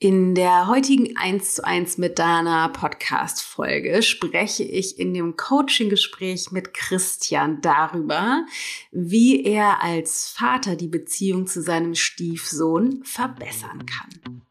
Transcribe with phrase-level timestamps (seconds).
[0.00, 5.88] In der heutigen 1 zu 1 mit Dana Podcast Folge spreche ich in dem Coaching
[5.90, 8.46] Gespräch mit Christian darüber,
[8.92, 14.42] wie er als Vater die Beziehung zu seinem Stiefsohn verbessern kann.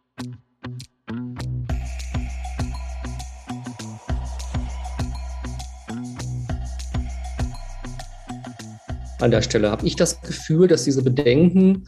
[9.22, 11.88] An der Stelle habe ich das Gefühl, dass diese Bedenken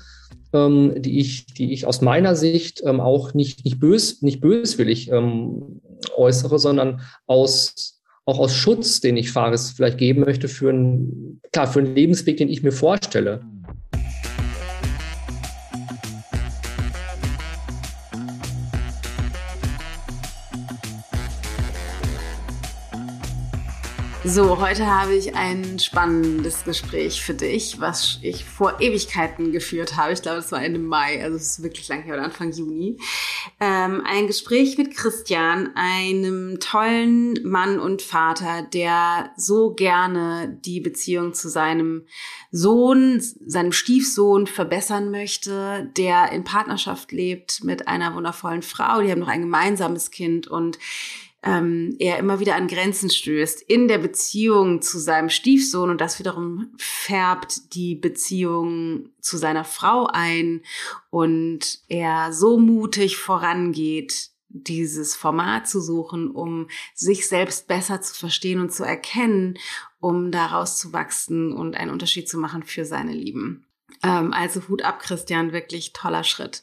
[0.53, 5.11] ähm, die, ich, die ich aus meiner Sicht ähm, auch nicht, nicht, bös, nicht böswillig
[5.11, 5.81] ähm,
[6.15, 11.67] äußere, sondern aus, auch aus Schutz, den ich Fares vielleicht geben möchte für einen, klar,
[11.67, 13.41] für einen Lebensweg, den ich mir vorstelle.
[24.29, 30.13] So, heute habe ich ein spannendes Gespräch für dich, was ich vor Ewigkeiten geführt habe.
[30.13, 32.99] Ich glaube, es war Ende Mai, also es ist wirklich lang her oder Anfang Juni.
[33.59, 41.33] Ähm, ein Gespräch mit Christian, einem tollen Mann und Vater, der so gerne die Beziehung
[41.33, 42.05] zu seinem
[42.51, 49.01] Sohn, seinem Stiefsohn verbessern möchte, der in Partnerschaft lebt mit einer wundervollen Frau.
[49.01, 50.77] Die haben noch ein gemeinsames Kind und
[51.43, 56.19] ähm, er immer wieder an Grenzen stößt in der Beziehung zu seinem Stiefsohn und das
[56.19, 60.61] wiederum färbt die Beziehung zu seiner Frau ein
[61.09, 68.59] und er so mutig vorangeht, dieses Format zu suchen, um sich selbst besser zu verstehen
[68.59, 69.57] und zu erkennen,
[69.99, 73.65] um daraus zu wachsen und einen Unterschied zu machen für seine Lieben.
[74.03, 76.61] Ähm, also Hut ab, Christian, wirklich toller Schritt.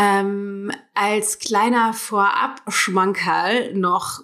[0.00, 4.22] Ähm, als kleiner Vorab-Schmankerl noch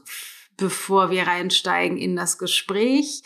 [0.56, 3.22] bevor wir reinsteigen in das Gespräch.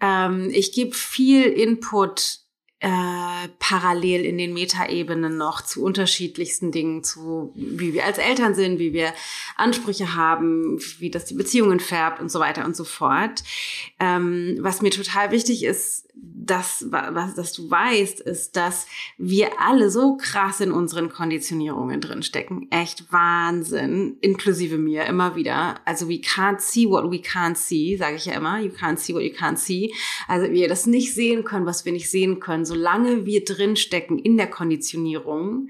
[0.00, 2.38] Ähm, ich gebe viel Input
[2.80, 8.78] äh, parallel in den Metaebenen noch zu unterschiedlichsten Dingen, zu wie wir als Eltern sind,
[8.78, 9.12] wie wir
[9.56, 13.42] Ansprüche haben, wie das die Beziehungen färbt und so weiter und so fort.
[13.98, 18.86] Ähm, was mir total wichtig ist, das, was, dass du weißt, ist, dass
[19.18, 22.70] wir alle so krass in unseren Konditionierungen drinstecken.
[22.70, 24.16] Echt Wahnsinn.
[24.20, 25.76] Inklusive mir immer wieder.
[25.84, 28.60] Also we can't see what we can't see, sage ich ja immer.
[28.60, 29.92] You can't see what you can't see.
[30.26, 32.64] Also wir das nicht sehen können, was wir nicht sehen können.
[32.64, 35.68] Solange wir drinstecken in der Konditionierung,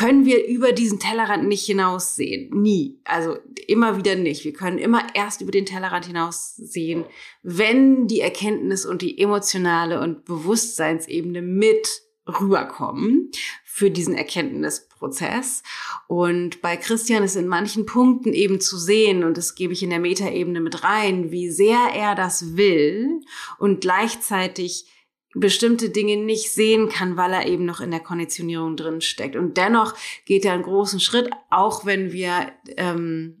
[0.00, 2.48] können wir über diesen Tellerrand nicht hinaussehen.
[2.58, 2.98] Nie.
[3.04, 4.46] Also immer wieder nicht.
[4.46, 7.04] Wir können immer erst über den Tellerrand hinaussehen,
[7.42, 11.86] wenn die Erkenntnis und die emotionale und Bewusstseinsebene mit
[12.26, 13.30] rüberkommen
[13.62, 15.62] für diesen Erkenntnisprozess.
[16.08, 19.90] Und bei Christian ist in manchen Punkten eben zu sehen, und das gebe ich in
[19.90, 23.20] der Metaebene mit rein, wie sehr er das will
[23.58, 24.86] und gleichzeitig
[25.34, 29.36] bestimmte Dinge nicht sehen kann, weil er eben noch in der Konditionierung drin steckt.
[29.36, 33.40] Und dennoch geht er einen großen Schritt, auch wenn wir ähm,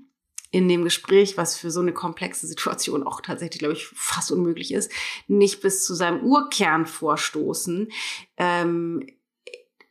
[0.52, 4.72] in dem Gespräch, was für so eine komplexe Situation auch tatsächlich, glaube ich, fast unmöglich
[4.72, 4.90] ist,
[5.28, 7.88] nicht bis zu seinem Urkern vorstoßen.
[8.36, 9.06] Ähm,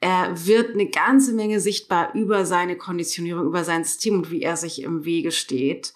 [0.02, 4.56] er wird eine ganze Menge sichtbar über seine Konditionierung, über sein System und wie er
[4.56, 5.94] sich im Wege steht.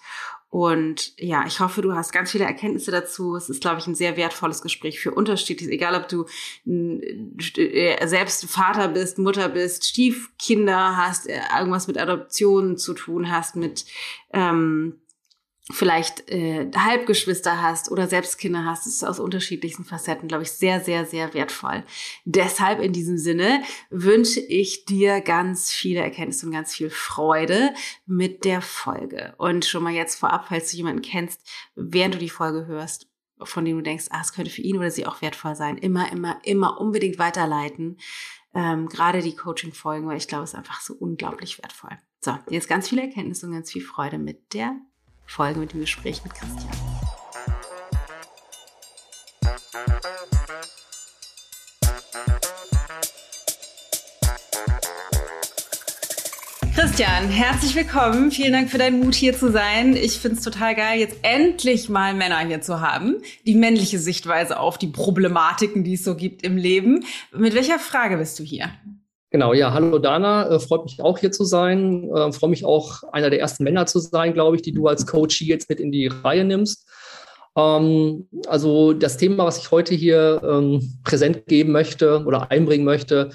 [0.54, 3.34] Und ja, ich hoffe, du hast ganz viele Erkenntnisse dazu.
[3.34, 6.26] Es ist, glaube ich, ein sehr wertvolles Gespräch für unterschiedliches, egal ob du
[6.64, 13.56] äh, selbst Vater bist, Mutter bist, Stiefkinder hast, äh, irgendwas mit Adoption zu tun hast,
[13.56, 13.84] mit
[14.32, 15.00] ähm,
[15.72, 20.80] vielleicht äh, Halbgeschwister hast oder selbst Kinder hast, ist aus unterschiedlichsten Facetten, glaube ich, sehr,
[20.80, 21.84] sehr, sehr wertvoll.
[22.26, 27.72] Deshalb in diesem Sinne wünsche ich dir ganz viele Erkenntnisse und ganz viel Freude
[28.04, 29.34] mit der Folge.
[29.38, 31.40] Und schon mal jetzt vorab, falls du jemanden kennst,
[31.74, 33.08] während du die Folge hörst,
[33.42, 36.12] von dem du denkst, ah, es könnte für ihn oder sie auch wertvoll sein, immer,
[36.12, 37.98] immer, immer unbedingt weiterleiten.
[38.54, 41.98] Ähm, gerade die Coaching-Folgen, weil ich glaube, es ist einfach so unglaublich wertvoll.
[42.20, 44.76] So, jetzt ganz viele Erkenntnisse und ganz viel Freude mit der
[45.26, 46.70] Folge mit dem Gespräch mit Christian.
[56.74, 58.30] Christian, herzlich willkommen.
[58.30, 59.96] Vielen Dank für deinen Mut, hier zu sein.
[59.96, 63.16] Ich finde es total geil, jetzt endlich mal Männer hier zu haben.
[63.46, 67.04] Die männliche Sichtweise auf die Problematiken, die es so gibt im Leben.
[67.32, 68.70] Mit welcher Frage bist du hier?
[69.34, 72.08] Genau, ja, hallo Dana, äh, freut mich auch hier zu sein.
[72.14, 75.08] Äh, freue mich auch, einer der ersten Männer zu sein, glaube ich, die du als
[75.08, 76.88] Coach jetzt mit in die Reihe nimmst.
[77.56, 83.30] Ähm, also das Thema, was ich heute hier ähm, präsent geben möchte oder einbringen möchte,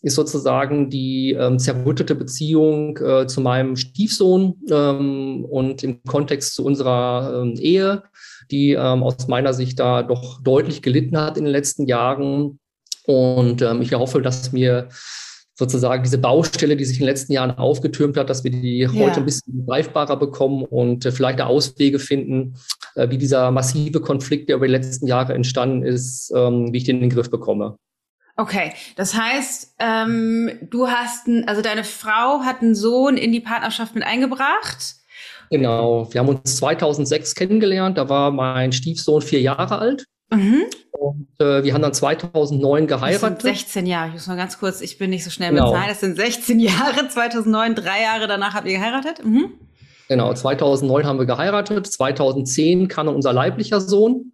[0.00, 7.44] ist sozusagen die ähm, zerrüttete Beziehung äh, zu meinem Stiefsohn und im Kontext zu unserer
[7.58, 8.04] Ehe,
[8.50, 12.58] die aus meiner Sicht da doch deutlich gelitten hat in den letzten Jahren.
[13.04, 14.88] Und ich hoffe, dass mir
[15.62, 18.88] sozusagen diese Baustelle, die sich in den letzten Jahren aufgetürmt hat, dass wir die ja.
[18.88, 22.54] heute ein bisschen greifbarer bekommen und äh, vielleicht Auswege finden,
[22.96, 26.84] äh, wie dieser massive Konflikt, der über die letzten Jahre entstanden ist, ähm, wie ich
[26.84, 27.76] den in den Griff bekomme.
[28.36, 33.40] Okay, das heißt, ähm, du hast, ein, also deine Frau hat einen Sohn in die
[33.40, 34.96] Partnerschaft mit eingebracht.
[35.50, 40.06] Genau, wir haben uns 2006 kennengelernt, da war mein Stiefsohn vier Jahre alt.
[40.32, 40.64] Mhm.
[40.92, 43.22] Und äh, wir haben dann 2009 geheiratet.
[43.22, 45.60] Das sind 16 Jahre, ich muss mal ganz kurz, ich bin nicht so schnell mit
[45.60, 45.72] genau.
[45.72, 49.24] Zahlen, das sind 16 Jahre, 2009, drei Jahre danach habt ihr geheiratet.
[49.24, 49.52] Mhm.
[50.08, 54.32] Genau, 2009 haben wir geheiratet, 2010 kam unser leiblicher Sohn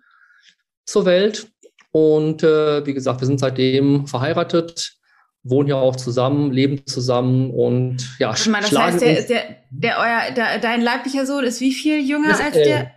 [0.84, 1.48] zur Welt
[1.92, 4.94] und äh, wie gesagt, wir sind seitdem verheiratet,
[5.42, 9.98] wohnen ja auch zusammen, leben zusammen und ja, ich meine, das heißt, der, der, der,
[9.98, 12.66] euer, der, dein leiblicher Sohn ist wie viel jünger als elf.
[12.66, 12.90] der?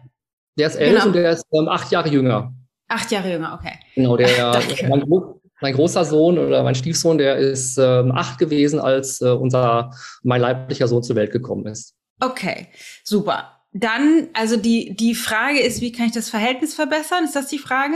[0.57, 1.06] Der ist elf genau.
[1.06, 2.54] und der ist ähm, acht Jahre jünger.
[2.91, 3.75] Acht Jahre jünger, okay.
[3.95, 5.03] Genau, der, mein,
[5.61, 9.91] mein, großer Sohn oder mein Stiefsohn, der ist ähm, acht gewesen, als äh, unser,
[10.23, 11.95] mein leiblicher Sohn zur Welt gekommen ist.
[12.19, 12.67] Okay,
[13.03, 13.57] super.
[13.71, 17.23] Dann, also die, die Frage ist, wie kann ich das Verhältnis verbessern?
[17.23, 17.95] Ist das die Frage?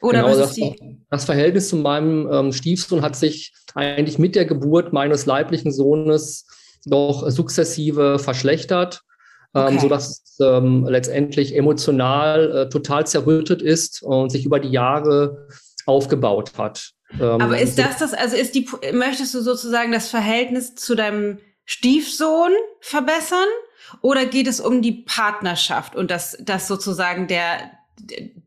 [0.00, 0.98] Oder genau, was ist die?
[1.10, 6.46] Das Verhältnis zu meinem ähm, Stiefsohn hat sich eigentlich mit der Geburt meines leiblichen Sohnes
[6.86, 9.02] doch sukzessive verschlechtert
[9.52, 9.72] okay.
[9.72, 15.48] ähm, sodass es ähm, letztendlich emotional äh, total zerrüttet ist und sich über die Jahre
[15.86, 16.92] aufgebaut hat.
[17.20, 21.38] Ähm, Aber ist das das, also ist die, möchtest du sozusagen das Verhältnis zu deinem
[21.64, 23.48] Stiefsohn verbessern?
[24.00, 27.72] Oder geht es um die Partnerschaft und dass, dass sozusagen der,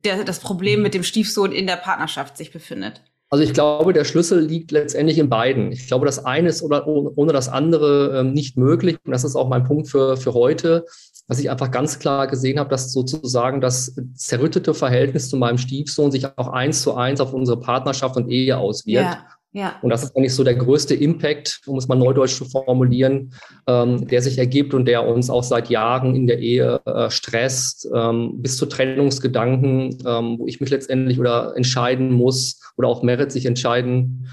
[0.04, 3.04] der, das Problem mit dem Stiefsohn in der Partnerschaft sich befindet?
[3.30, 5.72] Also ich glaube, der Schlüssel liegt letztendlich in beiden.
[5.72, 8.98] Ich glaube, das eine ist oder ohne das andere ähm, nicht möglich.
[9.04, 10.86] Und das ist auch mein Punkt für, für heute,
[11.28, 16.12] dass ich einfach ganz klar gesehen habe, dass sozusagen das zerrüttete Verhältnis zu meinem Stiefsohn
[16.12, 19.06] sich auch eins zu eins auf unsere Partnerschaft und Ehe auswirkt.
[19.06, 19.28] Ja.
[19.56, 19.80] Ja.
[19.82, 23.34] Und das ist eigentlich so der größte Impact, um es mal neudeutsch zu formulieren,
[23.68, 27.88] ähm, der sich ergibt und der uns auch seit Jahren in der Ehe äh, stresst,
[27.96, 33.32] ähm, bis zu Trennungsgedanken, ähm, wo ich mich letztendlich oder entscheiden muss oder auch Merit
[33.32, 34.28] sich entscheiden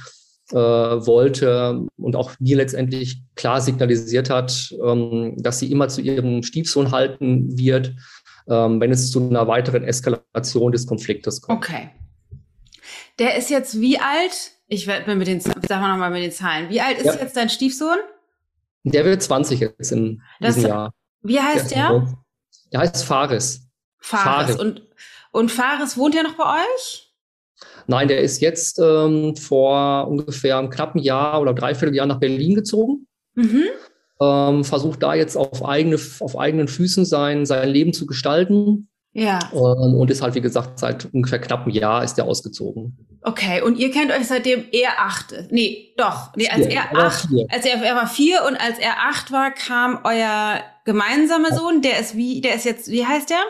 [0.51, 6.43] äh, wollte und auch mir letztendlich klar signalisiert hat, ähm, dass sie immer zu ihrem
[6.43, 7.95] Stiefsohn halten wird,
[8.49, 11.59] ähm, wenn es zu einer weiteren Eskalation des Konfliktes kommt.
[11.59, 11.91] Okay.
[13.21, 14.51] Der ist jetzt wie alt?
[14.73, 16.71] Ich werde mit den, sagen wir nochmal mit den Zahlen.
[16.71, 17.17] Wie alt ist ja.
[17.17, 17.99] jetzt dein Stiefsohn?
[18.85, 20.95] Der wird 20 jetzt in das, diesem Jahr.
[21.21, 21.91] Wie heißt der?
[21.91, 22.15] Der,
[22.73, 23.69] der heißt Faris.
[23.99, 24.55] Faris.
[24.55, 24.57] Faris.
[24.57, 24.89] Und,
[25.31, 27.13] und Faris wohnt ja noch bei euch?
[27.87, 32.55] Nein, der ist jetzt ähm, vor ungefähr einem knappen Jahr oder dreiviertel Jahr nach Berlin
[32.55, 33.07] gezogen.
[33.35, 33.65] Mhm.
[34.23, 38.89] Ähm, versucht da jetzt auf, eigene, auf eigenen Füßen sein, sein Leben zu gestalten.
[39.15, 39.39] Ja.
[39.53, 42.97] Ähm, und ist halt, wie gesagt, seit ungefähr knapp einem Jahr ist er ausgezogen.
[43.23, 45.35] Okay, und ihr kennt euch seitdem er acht.
[45.51, 46.35] Nee, doch.
[46.35, 50.01] Nee, als er acht, als er, er war vier und als er acht war, kam
[50.05, 53.43] euer gemeinsamer Sohn, der ist wie, der ist jetzt, wie heißt der?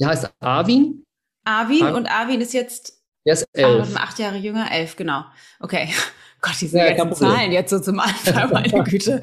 [0.00, 1.04] Der heißt Arvin.
[1.44, 1.94] Arvin, Arvin.
[1.94, 3.96] und Arvin ist jetzt der ist elf.
[3.96, 5.24] acht Jahre jünger, elf, genau.
[5.60, 5.88] Okay.
[6.40, 9.20] Gott, diese ja, Zahlen jetzt so zum Anfang, meine Güte.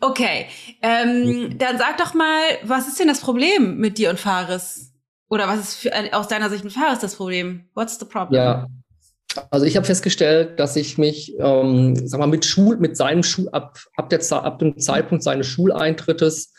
[0.00, 0.46] Okay,
[0.82, 4.92] ähm, dann sag doch mal, was ist denn das Problem mit dir und Faris?
[5.28, 7.68] Oder was ist für, aus deiner Sicht mit Faris das Problem?
[7.74, 8.40] What's the problem?
[8.40, 8.66] Ja,
[9.50, 13.48] also ich habe festgestellt, dass ich mich, ähm, sag mal, mit Schul, mit seinem Schul,
[13.50, 16.52] ab, ab, der, ab dem Zeitpunkt seines Schuleintrittes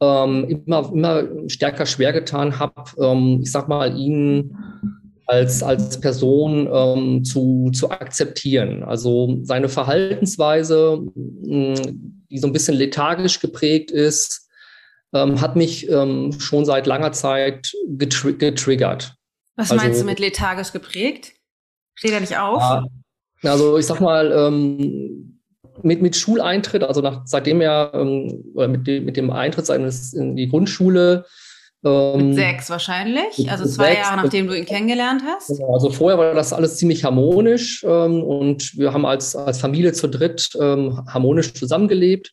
[0.00, 4.56] ähm, immer, immer stärker schwer getan habe, ähm, ich sag mal, ihn
[5.26, 8.82] als, als Person ähm, zu, zu akzeptieren.
[8.82, 11.02] Also seine Verhaltensweise,
[12.30, 14.48] die so ein bisschen lethargisch geprägt ist,
[15.12, 19.14] ähm, hat mich ähm, schon seit langer Zeit getri getriggert.
[19.56, 21.32] Was also, meinst du mit lethargisch geprägt?
[21.94, 22.84] Steht er nicht auf?
[23.42, 25.40] Ja, also ich sag mal, ähm,
[25.82, 30.36] mit, mit Schuleintritt, also nach, seitdem er ähm, mit, dem, mit dem Eintritt seines in
[30.36, 31.24] die Grundschule
[31.82, 35.48] mit sechs wahrscheinlich, also zwei sechs, Jahre nachdem du ihn kennengelernt hast.
[35.48, 39.92] Genau, also vorher war das alles ziemlich harmonisch ähm, und wir haben als, als Familie
[39.92, 42.32] zu dritt ähm, harmonisch zusammengelebt.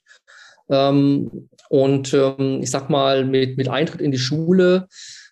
[0.70, 4.88] Ähm, und ähm, ich sag mal, mit, mit Eintritt in die Schule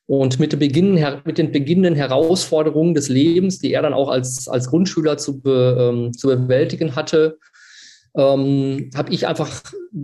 [0.05, 4.67] und mit, Beginn, mit den beginnenden Herausforderungen des Lebens, die er dann auch als, als
[4.67, 7.39] Grundschüler zu, be, ähm, zu bewältigen hatte,
[8.15, 9.49] ähm, habe ich einfach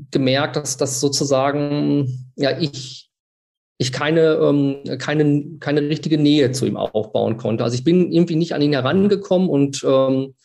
[0.10, 3.09] gemerkt, dass das sozusagen, ja, ich
[3.80, 7.64] ich keine, ähm, keine, keine richtige Nähe zu ihm aufbauen konnte.
[7.64, 10.36] Also ich bin irgendwie nicht an ihn herangekommen und ähm,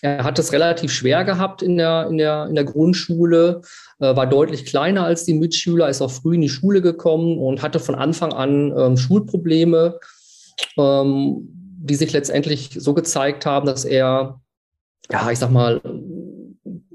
[0.00, 3.62] er hat es relativ schwer gehabt in der, in der, in der Grundschule,
[3.98, 7.62] äh, war deutlich kleiner als die Mitschüler, ist auch früh in die Schule gekommen und
[7.62, 9.98] hatte von Anfang an ähm, Schulprobleme,
[10.76, 11.48] ähm,
[11.80, 14.40] die sich letztendlich so gezeigt haben, dass er,
[15.10, 15.80] ja, ich sag mal,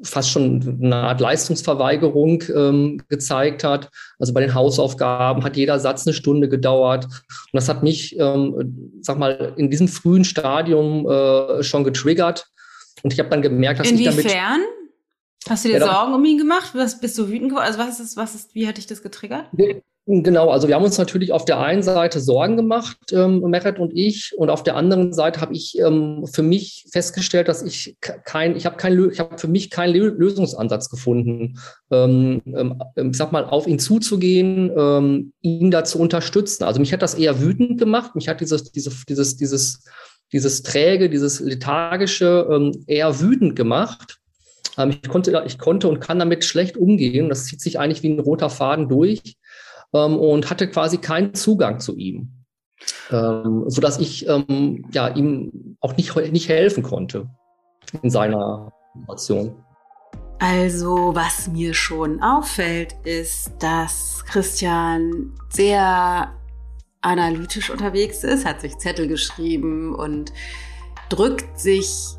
[0.03, 3.89] fast schon eine Art Leistungsverweigerung ähm, gezeigt hat.
[4.19, 7.05] Also bei den Hausaufgaben hat jeder Satz eine Stunde gedauert.
[7.05, 12.47] Und das hat mich, ähm, sag mal, in diesem frühen Stadium äh, schon getriggert.
[13.01, 14.17] Und ich habe dann gemerkt, dass Inwiefern?
[14.19, 14.67] ich damit.
[15.49, 16.71] Hast du dir ja, Sorgen um ihn gemacht?
[16.73, 17.65] Was bist du wütend geworden?
[17.65, 19.49] Also was ist, was ist, wie hat dich das getriggert?
[20.05, 23.93] Genau, also wir haben uns natürlich auf der einen Seite Sorgen gemacht, ähm, Meret und
[23.95, 28.57] ich, und auf der anderen Seite habe ich ähm, für mich festgestellt, dass ich kein,
[28.57, 31.57] ich habe kein, ich habe für mich keinen Lösungsansatz gefunden,
[31.89, 36.65] ähm, ähm, ich sag mal, auf ihn zuzugehen, ähm, ihn da zu unterstützen.
[36.65, 39.85] Also mich hat das eher wütend gemacht, mich hat dieses, dieses, dieses, dieses,
[40.33, 44.19] dieses träge, dieses lethargische ähm, eher wütend gemacht.
[44.77, 47.29] Ähm, ich konnte, ich konnte und kann damit schlecht umgehen.
[47.29, 49.37] Das zieht sich eigentlich wie ein roter Faden durch
[49.93, 52.31] ähm, und hatte quasi keinen Zugang zu ihm.
[53.11, 57.29] Ähm, so dass ich ähm, ja, ihm auch nicht, nicht helfen konnte
[58.01, 59.55] in seiner Situation.
[60.39, 66.33] Also, was mir schon auffällt, ist, dass Christian sehr
[66.99, 70.33] analytisch unterwegs ist, hat sich Zettel geschrieben und
[71.09, 72.17] drückt sich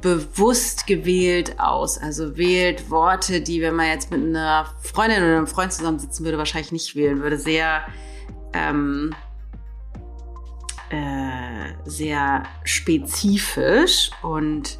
[0.00, 1.98] bewusst gewählt aus.
[1.98, 6.38] Also wählt Worte, die, wenn man jetzt mit einer Freundin oder einem Freund zusammensitzen würde,
[6.38, 7.38] wahrscheinlich nicht wählen würde.
[7.38, 7.86] Sehr,
[8.52, 9.14] ähm,
[10.90, 14.78] äh, sehr spezifisch und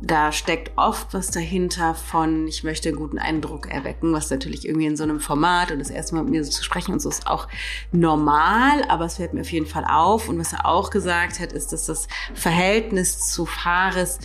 [0.00, 4.86] da steckt oft was dahinter von, ich möchte einen guten Eindruck erwecken, was natürlich irgendwie
[4.86, 7.08] in so einem Format und das erste Mal mit mir so zu sprechen und so
[7.08, 7.48] ist auch
[7.90, 10.28] normal, aber es fällt mir auf jeden Fall auf.
[10.28, 14.18] Und was er auch gesagt hat, ist, dass das Verhältnis zu Fares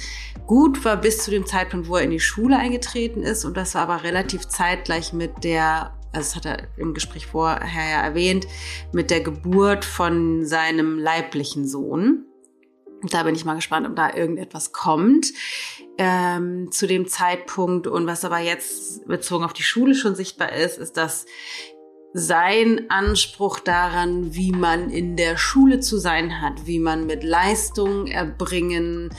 [0.46, 3.76] gut war bis zu dem Zeitpunkt, wo er in die Schule eingetreten ist und das
[3.76, 8.46] war aber relativ zeitgleich mit der also das hat er im Gespräch vorher ja erwähnt,
[8.92, 12.26] mit der Geburt von seinem leiblichen Sohn.
[13.10, 15.28] Da bin ich mal gespannt, ob da irgendetwas kommt
[15.98, 17.88] ähm, zu dem Zeitpunkt.
[17.88, 21.26] Und was aber jetzt bezogen auf die Schule schon sichtbar ist, ist, dass
[22.14, 28.06] sein Anspruch daran, wie man in der Schule zu sein hat, wie man mit Leistung
[28.06, 29.10] erbringen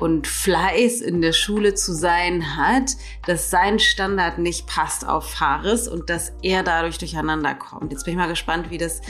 [0.00, 5.86] und Fleiß in der Schule zu sein hat, dass sein Standard nicht passt auf Fares
[5.86, 7.92] und dass er dadurch durcheinander kommt.
[7.92, 9.00] Jetzt bin ich mal gespannt, wie das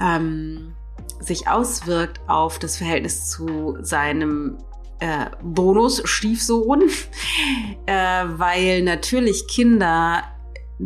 [0.00, 0.74] ähm,
[1.20, 4.58] sich auswirkt auf das Verhältnis zu seinem
[5.00, 6.82] äh, Bonus-Stiefsohn,
[7.86, 10.22] äh, weil natürlich Kinder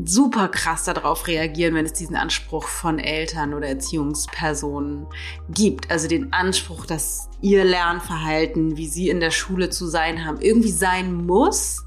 [0.05, 5.07] super krass darauf reagieren, wenn es diesen Anspruch von Eltern oder Erziehungspersonen
[5.49, 5.91] gibt.
[5.91, 10.73] Also den Anspruch, dass ihr Lernverhalten, wie sie in der Schule zu sein haben, irgendwie
[10.73, 11.85] sein muss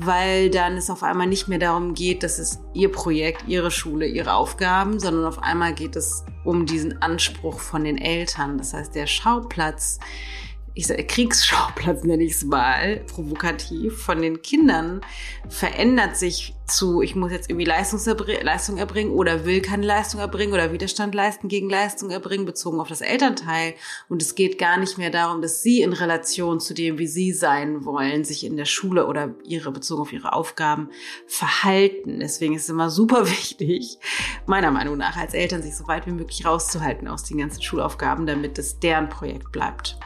[0.00, 4.06] weil dann es auf einmal nicht mehr darum geht, dass es ihr Projekt, ihre Schule,
[4.06, 8.58] ihre Aufgaben, sondern auf einmal geht es um diesen Anspruch von den Eltern.
[8.58, 9.98] Das heißt, der Schauplatz
[10.78, 15.00] ich sage, Kriegsschauplatz nenne ich es mal, provokativ, von den Kindern
[15.48, 20.72] verändert sich zu, ich muss jetzt irgendwie Leistung erbringen oder will keine Leistung erbringen oder
[20.72, 23.74] Widerstand leisten gegen Leistung erbringen, bezogen auf das Elternteil.
[24.08, 27.32] Und es geht gar nicht mehr darum, dass sie in Relation zu dem, wie sie
[27.32, 30.90] sein wollen, sich in der Schule oder ihre, bezogen auf ihre Aufgaben
[31.26, 32.20] verhalten.
[32.20, 33.98] Deswegen ist es immer super wichtig,
[34.46, 38.26] meiner Meinung nach, als Eltern sich so weit wie möglich rauszuhalten aus den ganzen Schulaufgaben,
[38.26, 39.98] damit es deren Projekt bleibt.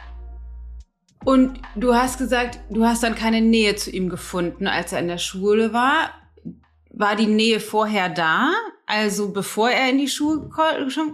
[1.25, 5.07] Und du hast gesagt, du hast dann keine Nähe zu ihm gefunden, als er in
[5.07, 6.11] der Schule war.
[6.91, 8.51] War die Nähe vorher da,
[8.85, 10.41] also bevor er in die Schule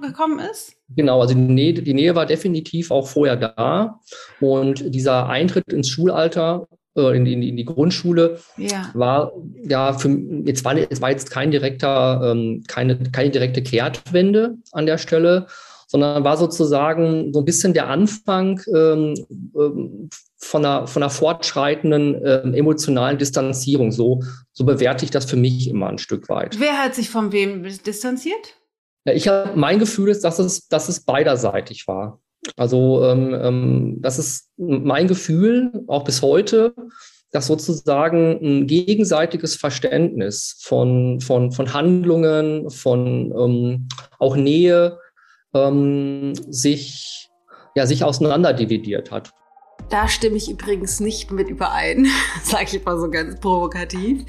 [0.02, 0.74] gekommen ist?
[0.96, 4.00] Genau, also die Nähe, die Nähe war definitiv auch vorher da.
[4.42, 8.90] Und dieser Eintritt ins Schulalter, äh, in, die, in die Grundschule, ja.
[8.94, 9.32] war
[9.64, 10.10] ja für
[10.44, 15.48] jetzt war, es war jetzt kein direkter, ähm, keine, keine direkte Kehrtwende an der Stelle,
[15.90, 19.16] sondern war sozusagen so ein bisschen der Anfang ähm,
[19.58, 23.92] ähm, von, einer, von einer fortschreitenden ähm, emotionalen Distanzierung.
[23.92, 24.22] So,
[24.54, 26.60] so bewerte ich das für mich immer ein Stück weit.
[26.60, 28.56] Wer hat sich von wem distanziert?
[29.06, 32.22] Ja, ich habe mein Gefühl ist, dass es, dass es beiderseitig war.
[32.56, 36.76] Also ähm, ähm, das ist mein Gefühl, auch bis heute,
[37.32, 43.88] dass sozusagen ein gegenseitiges Verständnis von, von, von Handlungen, von ähm,
[44.20, 45.00] auch Nähe
[45.54, 47.30] ähm, sich,
[47.76, 49.32] ja, sich auseinanderdividiert hat.
[49.90, 52.08] Da stimme ich übrigens nicht mit überein,
[52.44, 54.26] sage ich mal so ganz provokativ.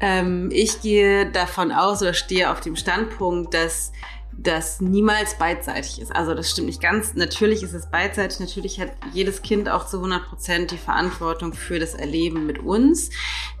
[0.00, 3.92] Ähm, ich gehe davon aus oder stehe auf dem Standpunkt, dass
[4.38, 6.14] das niemals beidseitig ist.
[6.14, 7.14] Also das stimmt nicht ganz.
[7.14, 8.38] Natürlich ist es beidseitig.
[8.40, 13.10] Natürlich hat jedes Kind auch zu 100 Prozent die Verantwortung für das Erleben mit uns.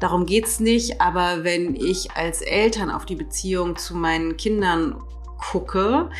[0.00, 1.00] Darum geht's nicht.
[1.00, 5.00] Aber wenn ich als Eltern auf die Beziehung zu meinen Kindern
[5.38, 6.10] gucke,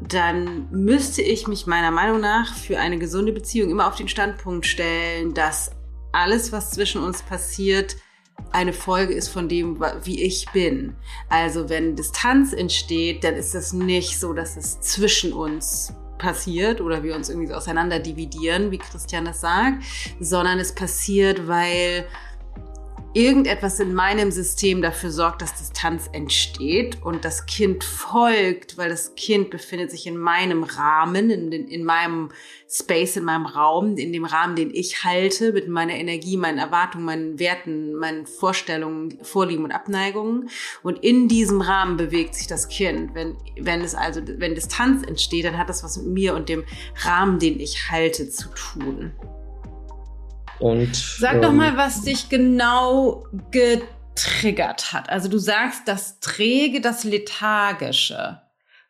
[0.00, 4.66] dann müsste ich mich meiner Meinung nach für eine gesunde Beziehung immer auf den Standpunkt
[4.66, 5.70] stellen, dass
[6.12, 7.96] alles, was zwischen uns passiert,
[8.52, 10.94] eine Folge ist von dem, wie ich bin.
[11.28, 17.02] Also wenn Distanz entsteht, dann ist es nicht so, dass es zwischen uns passiert oder
[17.02, 19.82] wir uns irgendwie so auseinander dividieren, wie Christian das sagt,
[20.20, 22.06] sondern es passiert, weil
[23.14, 29.14] irgendetwas in meinem System dafür sorgt, dass Distanz entsteht und das Kind folgt, weil das
[29.14, 32.30] Kind befindet sich in meinem Rahmen, in, in meinem
[32.68, 37.04] Space, in meinem Raum, in dem Rahmen, den ich halte, mit meiner Energie, meinen Erwartungen,
[37.04, 40.50] meinen Werten, meinen Vorstellungen, Vorlieben und Abneigungen.
[40.82, 43.14] Und in diesem Rahmen bewegt sich das Kind.
[43.14, 46.64] Wenn, wenn es also, wenn Distanz entsteht, dann hat das was mit mir und dem
[47.04, 49.12] Rahmen, den ich halte, zu tun.
[50.58, 55.10] Und, Sag ähm, doch mal, was dich genau getriggert hat.
[55.10, 58.40] Also du sagst das Träge, das Lethargische.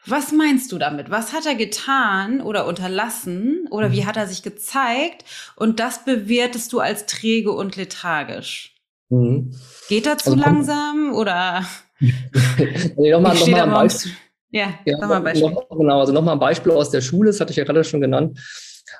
[0.06, 1.10] Was meinst du damit?
[1.10, 4.06] Was hat er getan oder unterlassen oder wie mhm.
[4.06, 5.24] hat er sich gezeigt?
[5.56, 8.74] Und das bewertest du als träge und lethargisch.
[9.08, 9.54] Mhm.
[9.88, 11.64] Geht er zu also, langsam oder?
[12.00, 14.12] nee, nochmal, noch mal ein Beispiel.
[14.50, 15.50] Ja, ja noch mal ein Beispiel.
[15.50, 18.00] Noch, genau, also nochmal ein Beispiel aus der Schule, das hatte ich ja gerade schon
[18.00, 18.38] genannt.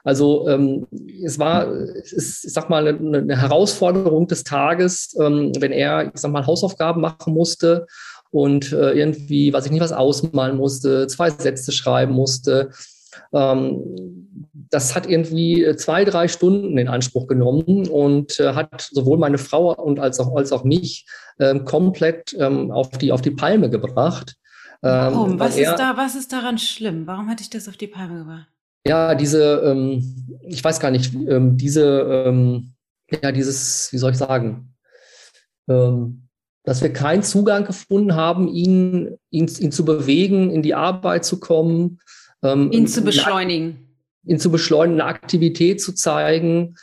[0.04, 0.87] Also ähm,
[1.25, 6.12] es war, es ist, ich sag mal, eine, eine Herausforderung des Tages, ähm, wenn er,
[6.14, 7.87] ich sag mal, Hausaufgaben machen musste
[8.30, 12.70] und äh, irgendwie, weiß ich nicht, was ausmalen musste, zwei Sätze schreiben musste.
[13.32, 14.38] Ähm,
[14.70, 19.75] das hat irgendwie zwei, drei Stunden in Anspruch genommen und äh, hat sowohl meine Frau
[19.75, 21.06] und als auch, als auch mich
[21.40, 24.37] ähm, komplett ähm, auf, die, auf die Palme gebracht.
[24.82, 25.40] Warum?
[25.40, 27.06] Was, er, ist da, was ist daran schlimm?
[27.06, 28.53] Warum hatte ich das auf die Palme gebracht?
[28.86, 32.74] Ja, diese, ähm, ich weiß gar nicht, ähm, diese, ähm,
[33.22, 34.74] ja, dieses, wie soll ich sagen,
[35.68, 36.28] ähm,
[36.64, 41.38] dass wir keinen Zugang gefunden haben, ihn, ihn, ihn zu bewegen, in die Arbeit zu
[41.38, 42.00] kommen.
[42.42, 43.96] Ähm, ihn zu beschleunigen.
[44.24, 46.76] Ihn zu beschleunigen, eine Aktivität zu zeigen.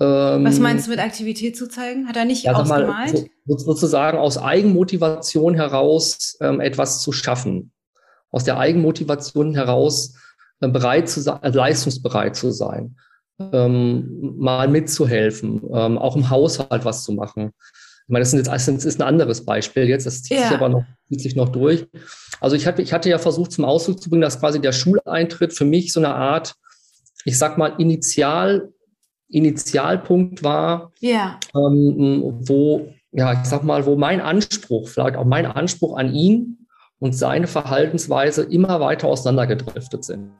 [0.00, 2.08] Ähm, Was meinst du mit Aktivität zu zeigen?
[2.08, 3.12] Hat er nicht ja, ausgemalt?
[3.14, 7.70] Mal, so, sozusagen aus Eigenmotivation heraus ähm, etwas zu schaffen.
[8.30, 10.14] Aus der Eigenmotivation heraus
[10.60, 12.96] bereit zu sein, also leistungsbereit zu sein,
[13.38, 17.52] ähm, mal mitzuhelfen, ähm, auch im Haushalt was zu machen.
[18.06, 20.48] Ich meine, das, jetzt, das ist ein anderes Beispiel jetzt, das zieht ja.
[20.48, 21.86] sich aber noch, zieht sich noch durch.
[22.40, 25.52] Also ich hatte, ich hatte ja versucht zum Ausdruck zu bringen, dass quasi der Schuleintritt
[25.52, 26.54] für mich so eine Art,
[27.24, 28.72] ich sag mal, Initial,
[29.28, 31.38] Initialpunkt war, ja.
[31.54, 36.61] ähm, wo, ja, ich sag mal, wo mein Anspruch, vielleicht auch mein Anspruch an ihn
[37.02, 40.30] und seine Verhaltensweise immer weiter auseinandergedriftet sind.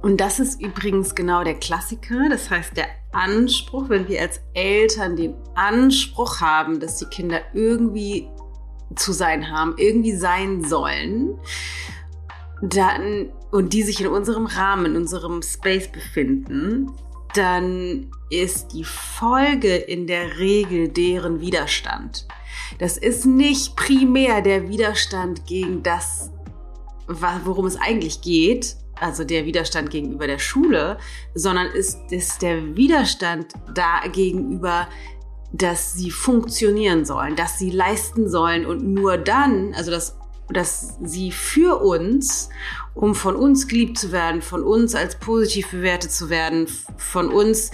[0.00, 2.28] Und das ist übrigens genau der Klassiker.
[2.30, 8.28] Das heißt, der Anspruch, wenn wir als Eltern den Anspruch haben, dass die Kinder irgendwie
[8.94, 11.36] zu sein haben, irgendwie sein sollen,
[12.62, 16.92] dann, und die sich in unserem Rahmen, in unserem Space befinden,
[17.34, 22.28] dann ist die Folge in der Regel deren Widerstand.
[22.78, 26.30] Das ist nicht primär der Widerstand gegen das,
[27.06, 30.98] worum es eigentlich geht, also der Widerstand gegenüber der Schule,
[31.34, 34.88] sondern ist, ist der Widerstand da gegenüber,
[35.52, 41.30] dass sie funktionieren sollen, dass sie leisten sollen und nur dann, also dass, dass sie
[41.30, 42.48] für uns,
[42.94, 47.70] um von uns geliebt zu werden, von uns als positiv bewertet zu werden, von uns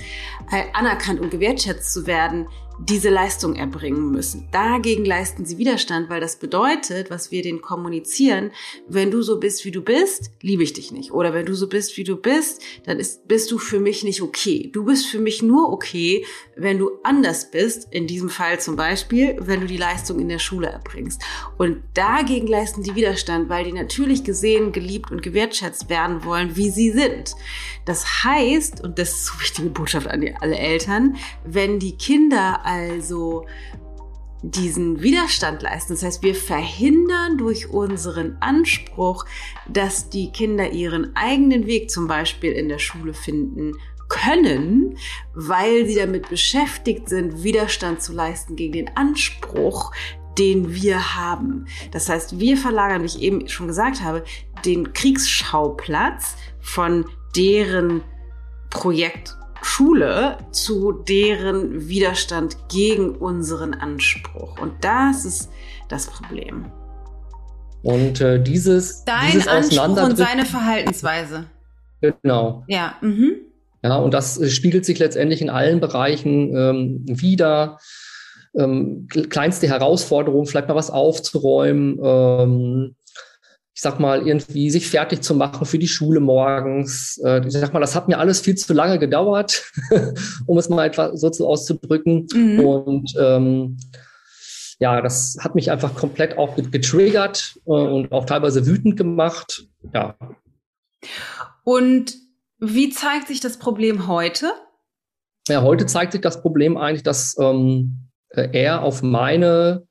[0.51, 2.47] äh, anerkannt und gewertschätzt zu werden,
[2.89, 4.49] diese Leistung erbringen müssen.
[4.51, 8.51] Dagegen leisten sie Widerstand, weil das bedeutet, was wir denen kommunizieren,
[8.89, 11.13] wenn du so bist, wie du bist, liebe ich dich nicht.
[11.13, 14.23] Oder wenn du so bist, wie du bist, dann ist, bist du für mich nicht
[14.23, 14.71] okay.
[14.73, 16.25] Du bist für mich nur okay,
[16.57, 20.39] wenn du anders bist, in diesem Fall zum Beispiel, wenn du die Leistung in der
[20.39, 21.23] Schule erbringst.
[21.59, 26.71] Und dagegen leisten die Widerstand, weil die natürlich gesehen, geliebt und gewertschätzt werden wollen, wie
[26.71, 27.35] sie sind.
[27.85, 33.47] Das heißt, und das ist so wichtige Botschaft an alle Eltern, wenn die Kinder also
[34.43, 35.93] diesen Widerstand leisten.
[35.93, 39.25] Das heißt, wir verhindern durch unseren Anspruch,
[39.69, 43.75] dass die Kinder ihren eigenen Weg zum Beispiel in der Schule finden
[44.09, 44.99] können,
[45.33, 49.93] weil sie damit beschäftigt sind, Widerstand zu leisten gegen den Anspruch,
[50.39, 51.67] den wir haben.
[51.93, 54.25] Das heißt, wir verlagern, wie ich eben schon gesagt habe,
[54.65, 57.05] den Kriegsschauplatz von
[57.37, 58.03] deren
[58.71, 64.61] Projekt Schule zu deren Widerstand gegen unseren Anspruch.
[64.61, 65.51] Und das ist
[65.89, 66.67] das Problem.
[67.83, 71.47] Und äh, dieses, Dein dieses Anspruch und seine Verhaltensweise.
[72.01, 72.65] Genau.
[72.69, 72.97] Ja.
[73.01, 73.37] Mhm.
[73.83, 77.79] Ja, und das äh, spiegelt sich letztendlich in allen Bereichen ähm, wieder.
[78.55, 82.97] Ähm, kleinste Herausforderung, vielleicht mal was aufzuräumen, ähm,
[83.75, 87.19] ich sag mal, irgendwie sich fertig zu machen für die Schule morgens.
[87.25, 89.73] Äh, ich sag mal, das hat mir alles viel zu lange gedauert,
[90.47, 92.27] um es mal etwas so zu auszudrücken.
[92.35, 92.61] Mhm.
[92.61, 93.79] Und ähm,
[94.79, 99.67] ja, das hat mich einfach komplett auch getriggert äh, und auch teilweise wütend gemacht.
[99.95, 100.17] Ja.
[101.65, 102.15] Und
[102.59, 104.53] wie zeigt sich das Problem heute?
[105.49, 109.87] Ja, heute zeigt sich das Problem eigentlich, dass ähm, er auf meine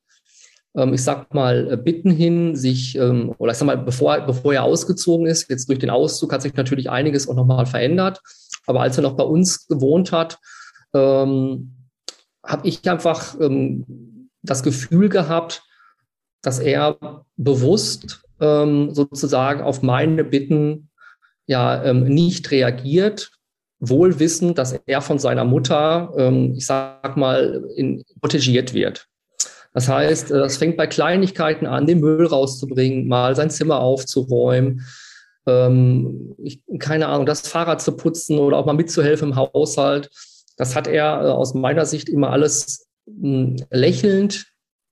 [0.73, 4.63] ich sag mal, äh, Bitten hin, sich, ähm, oder ich sag mal, bevor, bevor er
[4.63, 8.21] ausgezogen ist, jetzt durch den Auszug hat sich natürlich einiges auch nochmal verändert.
[8.67, 10.39] Aber als er noch bei uns gewohnt hat,
[10.93, 11.75] ähm,
[12.45, 15.63] habe ich einfach ähm, das Gefühl gehabt,
[16.41, 20.89] dass er bewusst ähm, sozusagen auf meine Bitten
[21.47, 23.31] ja ähm, nicht reagiert,
[23.79, 29.07] wohl wissend, dass er von seiner Mutter, ähm, ich sag mal, in, protegiert wird.
[29.73, 34.85] Das heißt, äh, das fängt bei Kleinigkeiten an, den Müll rauszubringen, mal sein Zimmer aufzuräumen,
[35.47, 40.09] ähm, ich, keine Ahnung, das Fahrrad zu putzen oder auch mal mitzuhelfen im Haushalt.
[40.57, 44.45] Das hat er äh, aus meiner Sicht immer alles mh, hm, lächelnd,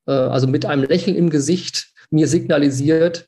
[0.08, 3.28] äh, also mit einem Lächeln im Gesicht mir signalisiert.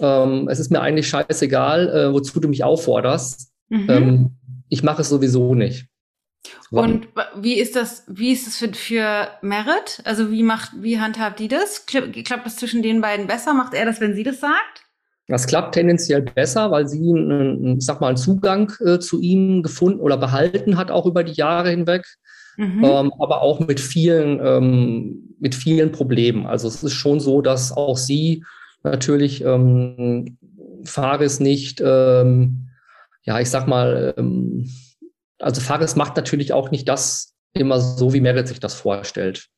[0.00, 3.50] Ähm, es ist mir eigentlich scheißegal, äh, wozu du mich aufforderst.
[3.68, 3.86] Mhm.
[3.88, 4.30] Ähm,
[4.68, 5.86] ich mache es sowieso nicht.
[6.70, 10.00] Und wie ist das, wie ist es für, für Merit?
[10.04, 11.86] Also wie macht, wie handhabt die das?
[11.86, 13.54] Klappt das zwischen den beiden besser?
[13.54, 14.84] Macht er das, wenn sie das sagt?
[15.28, 19.62] Das klappt tendenziell besser, weil sie, einen, ich sag mal, einen Zugang äh, zu ihm
[19.62, 22.04] gefunden oder behalten hat, auch über die Jahre hinweg.
[22.56, 22.82] Mhm.
[22.82, 26.46] Ähm, aber auch mit vielen, ähm, mit vielen Problemen.
[26.46, 28.42] Also es ist schon so, dass auch sie
[28.82, 30.38] natürlich ähm,
[30.84, 32.68] Fares nicht, ähm,
[33.22, 34.68] ja, ich sag mal, ähm,
[35.38, 39.48] also Fares macht natürlich auch nicht das immer so, wie Merit sich das vorstellt.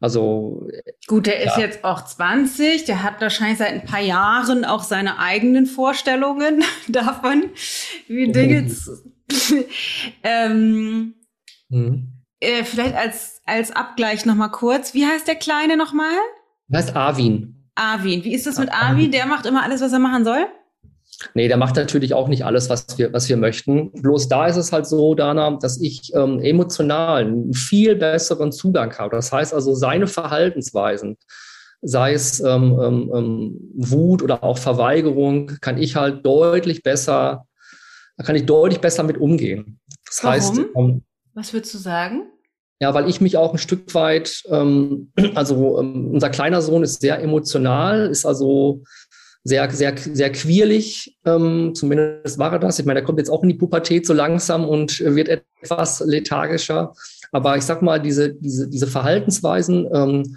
[0.00, 0.68] Also
[1.06, 1.50] gut, der ja.
[1.50, 6.62] ist jetzt auch 20, der hat wahrscheinlich seit ein paar Jahren auch seine eigenen Vorstellungen
[6.88, 7.44] davon,
[8.08, 8.70] wie Dinge.
[10.22, 11.14] ähm,
[11.70, 12.12] mhm.
[12.40, 14.94] äh, vielleicht als als Abgleich noch mal kurz.
[14.94, 16.12] Wie heißt der Kleine noch mal?
[16.70, 17.70] Er heißt Arvin.
[17.74, 18.24] Arvin.
[18.24, 19.10] Wie ist das mit Arvin?
[19.10, 20.46] Der macht immer alles, was er machen soll?
[21.34, 23.92] Nee, der macht natürlich auch nicht alles, was wir, was wir möchten.
[23.92, 28.96] Bloß da ist es halt so, Dana, dass ich ähm, emotional einen viel besseren Zugang
[28.98, 29.16] habe.
[29.16, 31.16] Das heißt also, seine Verhaltensweisen,
[31.82, 37.46] sei es ähm, ähm, ähm Wut oder auch Verweigerung, kann ich halt deutlich besser,
[38.16, 39.80] da kann ich deutlich besser mit umgehen.
[40.06, 40.34] Das Warum?
[40.34, 41.02] heißt, ähm,
[41.34, 42.30] was würdest du sagen?
[42.80, 47.20] Ja, weil ich mich auch ein Stück weit, ähm, also unser kleiner Sohn ist sehr
[47.20, 48.82] emotional, ist also
[49.44, 51.16] sehr, sehr, sehr quirlig.
[51.26, 52.78] Ähm, zumindest war er das.
[52.78, 56.94] Ich meine, er kommt jetzt auch in die Pubertät so langsam und wird etwas lethargischer.
[57.30, 60.36] Aber ich sag mal, diese, diese, diese Verhaltensweisen, ähm,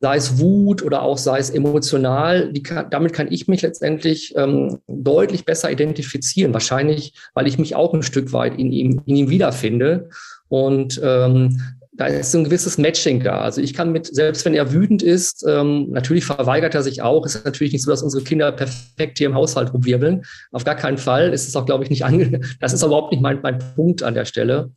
[0.00, 4.80] sei es Wut oder auch sei es emotional, kann, damit kann ich mich letztendlich ähm,
[4.88, 6.52] deutlich besser identifizieren.
[6.52, 10.08] Wahrscheinlich, weil ich mich auch ein Stück weit in ihm, in ihm wiederfinde.
[10.48, 11.60] Und ähm,
[12.02, 13.42] da ist ein gewisses Matching da.
[13.42, 17.24] Also ich kann mit, selbst wenn er wütend ist, ähm, natürlich verweigert er sich auch.
[17.24, 20.24] Es ist natürlich nicht so, dass unsere Kinder perfekt hier im Haushalt rumwirbeln.
[20.50, 21.32] Auf gar keinen Fall.
[21.32, 24.14] Es ist auch, glaube ich, nicht ange Das ist überhaupt nicht mein, mein Punkt an
[24.14, 24.72] der Stelle.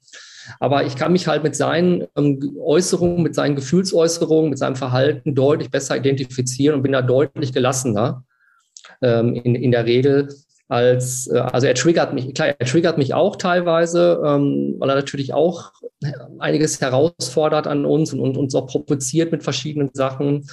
[0.59, 5.33] Aber ich kann mich halt mit seinen ähm, Äußerungen, mit seinen Gefühlsäußerungen, mit seinem Verhalten
[5.33, 8.23] deutlich besser identifizieren und bin da deutlich gelassener
[9.01, 10.29] ähm, in, in der Regel
[10.67, 14.95] als, äh, also er triggert mich, klar, er triggert mich auch teilweise, ähm, weil er
[14.95, 15.71] natürlich auch
[16.39, 20.47] einiges herausfordert an uns und, und uns auch provoziert mit verschiedenen Sachen.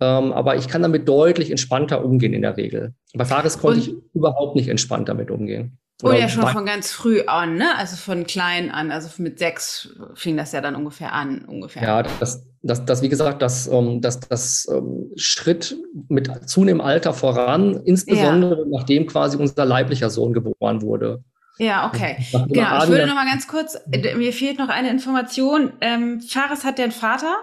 [0.00, 2.94] Ähm, aber ich kann damit deutlich entspannter umgehen in der Regel.
[3.14, 5.78] Bei Fares konnte und, ich überhaupt nicht entspannt damit umgehen.
[6.02, 7.76] Und ja schon von ganz früh an, ne?
[7.76, 11.82] Also von klein an, also mit sechs fing das ja dann ungefähr an, ungefähr.
[11.82, 15.76] Ja, das, das, das wie gesagt, das, um, das, das um, Schritt
[16.08, 18.66] mit zunehmendem Alter voran, insbesondere ja.
[18.70, 21.22] nachdem quasi unser leiblicher Sohn geboren wurde.
[21.58, 22.16] Ja, okay.
[22.48, 25.74] Genau, ich würde noch mal ganz kurz, mir fehlt noch eine Information.
[25.82, 27.36] Ähm, Fares hat der einen Vater?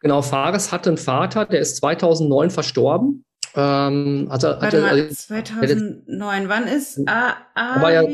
[0.00, 3.24] Genau, Fares hatte einen Vater, der ist 2009 verstorben.
[3.54, 8.12] Ähm, also, Warte hatte, mal, also, 2009, wann ist A, A war ja der,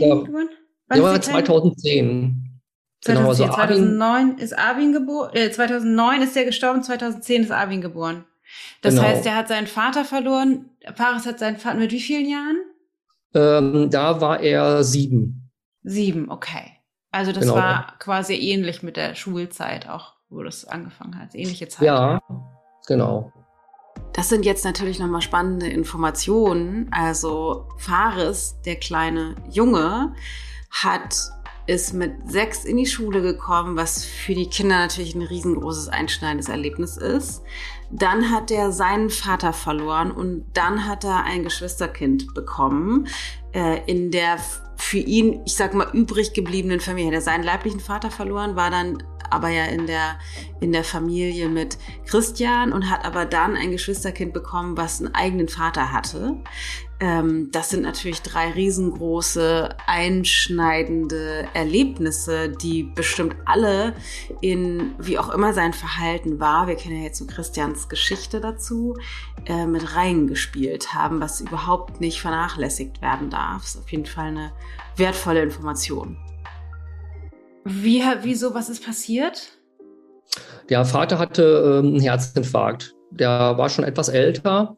[0.94, 2.48] der war 2010.
[3.00, 7.50] 2010, genau, also 2009 Arvin, ist Arvin geboren, äh, 2009 ist er gestorben, 2010 ist
[7.52, 8.24] Arvin geboren.
[8.82, 9.06] Das genau.
[9.06, 10.70] heißt, er hat seinen Vater verloren.
[10.96, 12.56] Paris hat seinen Vater mit wie vielen Jahren?
[13.34, 15.50] Ähm, da war er sieben.
[15.82, 16.78] Sieben, okay.
[17.10, 17.56] Also das genau.
[17.56, 21.34] war quasi ähnlich mit der Schulzeit auch, wo das angefangen hat.
[21.34, 21.84] Ähnliche Zeit.
[21.84, 22.20] Ja,
[22.86, 23.32] genau.
[24.12, 26.88] Das sind jetzt natürlich nochmal spannende Informationen.
[26.90, 30.14] Also Fares, der kleine Junge,
[30.70, 31.14] hat
[31.68, 36.48] ist mit sechs in die Schule gekommen, was für die Kinder natürlich ein riesengroßes einschneidendes
[36.48, 37.42] Erlebnis ist.
[37.90, 43.06] Dann hat er seinen Vater verloren und dann hat er ein Geschwisterkind bekommen
[43.52, 44.38] äh, in der
[44.76, 47.12] für ihn, ich sag mal, übrig gebliebenen Familie.
[47.12, 50.18] Er hat seinen leiblichen Vater verloren, war dann aber ja in der,
[50.60, 55.48] in der Familie mit Christian und hat aber dann ein Geschwisterkind bekommen, was einen eigenen
[55.48, 56.36] Vater hatte.
[57.00, 63.94] Ähm, das sind natürlich drei riesengroße, einschneidende Erlebnisse, die bestimmt alle
[64.40, 68.96] in, wie auch immer sein Verhalten war, wir kennen ja jetzt so Christians Geschichte dazu,
[69.46, 73.64] äh, mit reingespielt haben, was überhaupt nicht vernachlässigt werden darf.
[73.64, 74.52] Ist auf jeden Fall eine
[74.96, 76.16] wertvolle Information.
[77.68, 79.52] Wie, wieso, was ist passiert?
[80.70, 82.94] Der Vater hatte ähm, einen Herzinfarkt.
[83.10, 84.76] Der war schon etwas älter,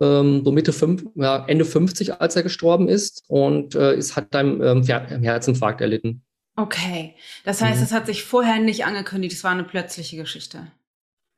[0.00, 4.28] ähm, so Mitte fünf, ja, Ende 50, als er gestorben ist und äh, ist, hat
[4.30, 6.22] dann ähm, Herzinfarkt erlitten.
[6.56, 7.14] Okay,
[7.44, 7.84] das heißt, mhm.
[7.84, 10.70] es hat sich vorher nicht angekündigt, es war eine plötzliche Geschichte.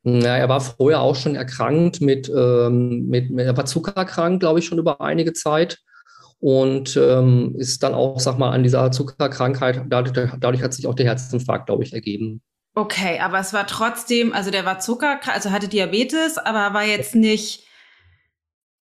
[0.03, 4.59] Ja, er war vorher auch schon erkrankt mit, ähm, mit, mit er war zuckerkrank, glaube
[4.59, 5.79] ich, schon über einige Zeit
[6.43, 10.93] und ähm, ist dann auch, sag mal, an dieser Zuckerkrankheit, dadurch, dadurch hat sich auch
[10.93, 12.41] der Herzinfarkt, glaube ich, ergeben.
[12.75, 17.15] Okay, aber es war trotzdem, also der war Zuckerkrank, also hatte Diabetes, aber war jetzt
[17.15, 17.65] nicht,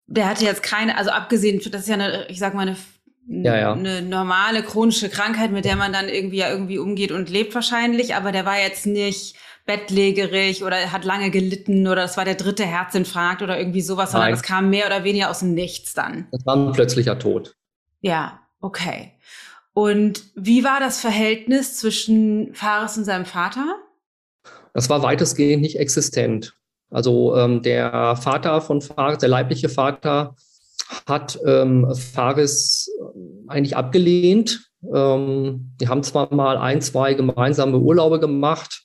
[0.06, 2.76] der hatte jetzt keine, also abgesehen, das ist ja eine, ich sag mal, eine,
[3.26, 3.72] ja, ja.
[3.74, 8.14] eine normale chronische Krankheit, mit der man dann irgendwie ja irgendwie umgeht und lebt wahrscheinlich,
[8.14, 12.64] aber der war jetzt nicht bettlägerig oder hat lange gelitten oder das war der dritte
[12.64, 16.26] Herzinfarkt oder irgendwie sowas, sondern das kam mehr oder weniger aus dem Nichts dann.
[16.32, 17.54] Das war ein plötzlicher Tod.
[18.00, 19.12] Ja, okay.
[19.72, 23.76] Und wie war das Verhältnis zwischen Fares und seinem Vater?
[24.74, 26.54] Das war weitestgehend nicht existent.
[26.90, 30.34] Also ähm, der Vater von Fares, der leibliche Vater,
[31.06, 32.90] hat ähm, Fares
[33.46, 34.70] eigentlich abgelehnt.
[34.92, 38.84] Ähm, die haben zwar mal ein, zwei gemeinsame Urlaube gemacht,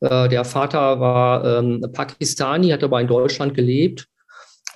[0.00, 4.06] äh, der Vater war ähm, Pakistani, hat aber in Deutschland gelebt.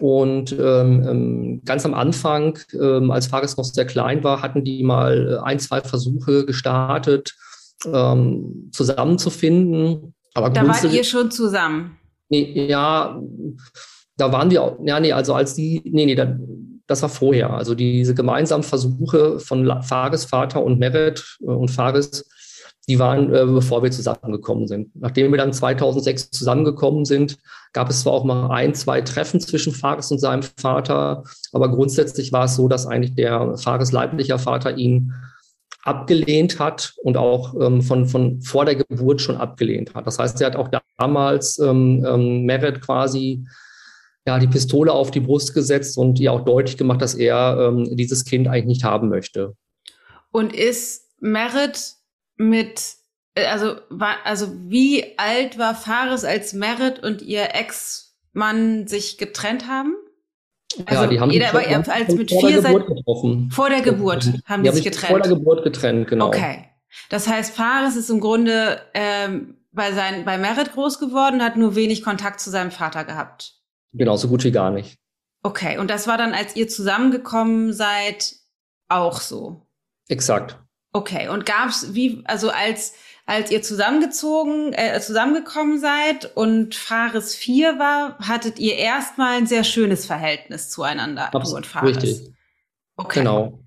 [0.01, 4.85] Und ähm, ähm, ganz am Anfang, ähm, als Fares noch sehr klein war, hatten die
[4.85, 7.35] mal äh, ein, zwei Versuche gestartet,
[7.85, 10.15] ähm, zusammenzufinden.
[10.35, 11.99] Aber da wart ihr schon zusammen?
[12.29, 13.21] Nee, ja,
[14.17, 16.37] da waren wir, auch, ja, nee, also als die, nee, nee, da,
[16.87, 17.51] das war vorher.
[17.51, 22.29] Also diese gemeinsamen Versuche von Fares Vater und Meret äh, und Fares
[22.89, 24.91] die waren, äh, bevor wir zusammengekommen sind.
[24.95, 27.37] Nachdem wir dann 2006 zusammengekommen sind,
[27.75, 31.23] gab es zwar auch mal ein, zwei Treffen zwischen Fares und seinem Vater,
[31.53, 35.13] aber grundsätzlich war es so, dass eigentlich der Fares leiblicher Vater ihn
[35.85, 40.07] abgelehnt hat und auch ähm, von, von vor der Geburt schon abgelehnt hat.
[40.07, 43.47] Das heißt, er hat auch damals ähm, ähm, Meret quasi
[44.27, 47.97] ja, die Pistole auf die Brust gesetzt und ihr auch deutlich gemacht, dass er ähm,
[47.97, 49.55] dieses Kind eigentlich nicht haben möchte.
[50.31, 51.98] Und ist Merit
[52.39, 52.81] mit,
[53.35, 59.69] äh, also, war, also wie alt war Fares, als Merit und ihr Ex-Mann sich getrennt
[59.69, 59.95] haben?
[60.87, 63.51] Also ja, die haben jeder, sich aber als mit vier der Geburt getroffen.
[63.51, 65.11] Vor der Geburt haben die, die sich getrennt.
[65.11, 66.29] Vor der Geburt getrennt, genau.
[66.29, 66.65] Okay.
[67.11, 71.75] Das heißt, Fares ist im Grunde ähm, bei, sein, bei Merit groß geworden, hat nur
[71.75, 73.55] wenig Kontakt zu seinem Vater gehabt.
[73.93, 74.99] Genau, so gut wie gar nicht.
[75.43, 78.35] Okay, und das war dann, als ihr zusammengekommen seid,
[78.89, 79.67] auch so.
[80.09, 80.59] Exakt.
[80.93, 82.95] Okay, und gab's wie, also als,
[83.27, 89.65] als ihr zusammengezogen, äh, zusammengekommen seid und Fares 4 war, hattet ihr erstmal ein sehr
[89.65, 91.97] schönes Verhältnis zueinander, Absolut, du und Fares.
[91.97, 92.33] Richtig.
[92.97, 93.21] Okay.
[93.21, 93.61] Genau.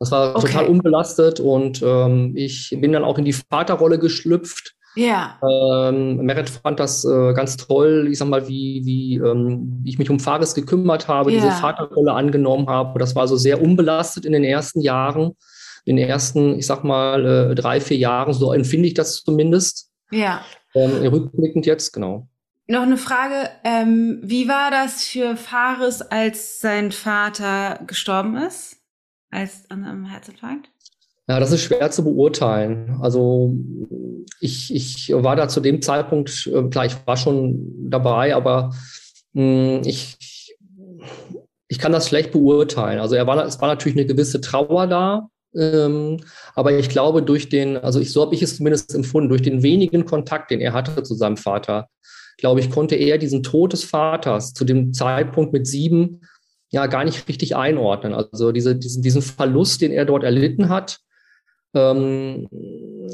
[0.00, 0.46] Das war okay.
[0.46, 4.74] total unbelastet und ähm, ich bin dann auch in die Vaterrolle geschlüpft.
[4.96, 5.38] Ja.
[5.48, 10.10] Ähm, Merit fand das äh, ganz toll, ich sag mal, wie, wie, ähm, ich mich
[10.10, 11.40] um Fares gekümmert habe, ja.
[11.40, 12.98] diese Vaterrolle angenommen habe.
[12.98, 15.36] Das war so sehr unbelastet in den ersten Jahren
[15.84, 19.90] in den ersten, ich sag mal, äh, drei, vier Jahren, so empfinde ich das zumindest.
[20.10, 20.44] Ja.
[20.74, 22.28] Ähm, rückblickend jetzt, genau.
[22.66, 28.76] Noch eine Frage, ähm, wie war das für Fares, als sein Vater gestorben ist?
[29.30, 30.68] Als an einem Herzinfarkt?
[31.28, 32.98] Ja, das ist schwer zu beurteilen.
[33.00, 33.54] Also
[34.40, 38.74] ich, ich war da zu dem Zeitpunkt, äh, klar, ich war schon dabei, aber
[39.32, 40.56] mh, hm, ich,
[41.68, 42.98] ich kann das schlecht beurteilen.
[42.98, 47.76] Also er war, es war natürlich eine gewisse Trauer da, aber ich glaube, durch den,
[47.76, 51.02] also ich, so habe ich es zumindest empfunden, durch den wenigen Kontakt, den er hatte
[51.02, 51.88] zu seinem Vater,
[52.38, 56.20] glaube ich, konnte er diesen Tod des Vaters zu dem Zeitpunkt mit sieben
[56.70, 58.14] ja gar nicht richtig einordnen.
[58.14, 61.00] Also diese, diesen, diesen Verlust, den er dort erlitten hat,
[61.74, 62.48] ähm,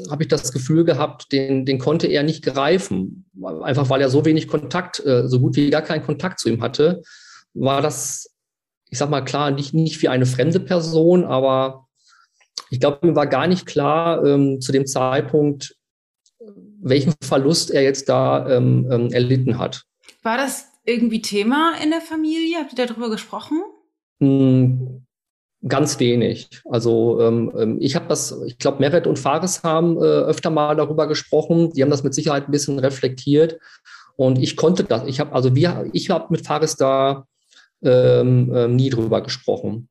[0.09, 3.25] habe ich das Gefühl gehabt, den, den konnte er nicht greifen.
[3.63, 6.61] Einfach weil er so wenig Kontakt, äh, so gut wie gar keinen Kontakt zu ihm
[6.61, 7.01] hatte,
[7.53, 8.31] war das,
[8.89, 11.86] ich sag mal klar, nicht, nicht wie eine fremde Person, aber
[12.69, 15.75] ich glaube, ihm war gar nicht klar ähm, zu dem Zeitpunkt,
[16.79, 19.83] welchen Verlust er jetzt da ähm, ähm, erlitten hat.
[20.23, 22.57] War das irgendwie Thema in der Familie?
[22.59, 23.61] Habt ihr darüber gesprochen?
[24.19, 25.05] Hm,
[25.67, 26.49] ganz wenig.
[26.65, 30.75] Also ähm, ähm ich habe das, ich glaube, Meret und Fares haben äh, öfter mal
[30.75, 31.71] darüber gesprochen.
[31.73, 33.59] Die haben das mit Sicherheit ein bisschen reflektiert.
[34.15, 35.03] Und ich konnte das.
[35.07, 37.27] Ich habe, also wir, ich habe mit Fares da
[37.83, 39.89] ähm, nie drüber gesprochen.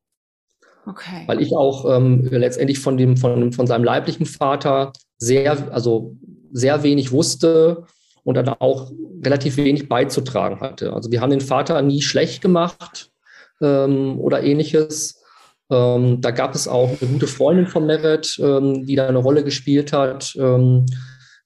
[0.87, 1.25] Okay.
[1.27, 6.17] Weil ich auch ähm, letztendlich von dem, von, von seinem leiblichen Vater sehr, also
[6.53, 7.85] sehr wenig wusste
[8.23, 8.91] und dann auch
[9.25, 10.93] relativ wenig beizutragen hatte.
[10.93, 13.11] Also wir haben den Vater nie schlecht gemacht
[13.61, 15.23] ähm, oder ähnliches.
[15.71, 19.43] Ähm, da gab es auch eine gute Freundin von Meret, ähm, die da eine Rolle
[19.43, 20.87] gespielt hat, ähm,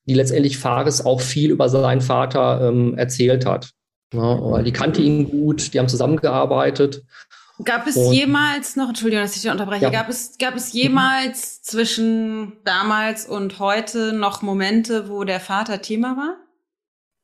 [0.06, 3.70] die letztendlich Fares auch viel über seinen Vater ähm, erzählt hat.
[4.12, 7.04] Ja, die kannte ihn gut, die haben zusammengearbeitet.
[7.64, 9.90] Gab es und, jemals noch, Entschuldigung, dass ich dich unterbreche, ja.
[9.90, 16.16] gab, es, gab es jemals zwischen damals und heute noch Momente, wo der Vater Thema
[16.16, 16.36] war?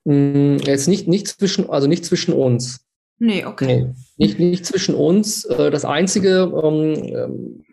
[0.04, 2.86] Mm, jetzt nicht, nicht zwischen, also nicht zwischen uns.
[3.18, 3.66] Nee, okay.
[3.66, 5.44] Nee, nicht, nicht zwischen uns.
[5.44, 7.64] Äh, das Einzige, ähm,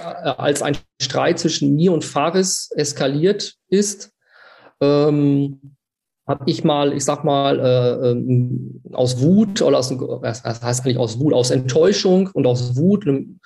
[0.00, 4.12] äh, als ein Streit zwischen mir und Faris eskaliert ist,
[4.80, 5.76] ähm,
[6.26, 10.98] habe ich mal, ich sag mal, äh, ähm, aus Wut oder aus, was heißt eigentlich
[10.98, 13.40] aus Wut, aus Enttäuschung und aus Wut, ähm,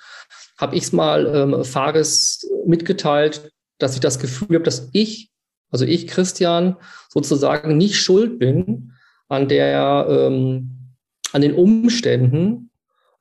[0.57, 5.31] habe ich es mal ähm, Fares mitgeteilt, dass ich das Gefühl habe, dass ich,
[5.71, 6.77] also ich, Christian,
[7.09, 8.93] sozusagen nicht schuld bin
[9.27, 10.95] an der, ähm,
[11.33, 12.69] an den Umständen,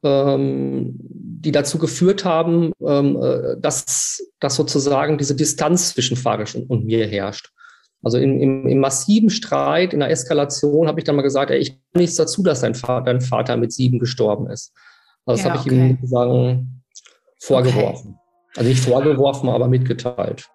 [0.03, 6.69] ähm, die dazu geführt haben, ähm, äh, dass, dass sozusagen diese Distanz zwischen Fares und,
[6.71, 7.53] und mir herrscht.
[8.03, 11.59] Also im, im, im massiven Streit, in der Eskalation habe ich dann mal gesagt, ey,
[11.59, 14.73] ich kann nichts dazu, dass dein Vater, dein Vater mit sieben gestorben ist.
[15.25, 15.89] Also das ja, habe ich okay.
[15.89, 16.83] ihm sozusagen
[17.41, 18.11] vorgeworfen.
[18.11, 18.59] Okay.
[18.59, 20.49] Also nicht vorgeworfen, aber mitgeteilt.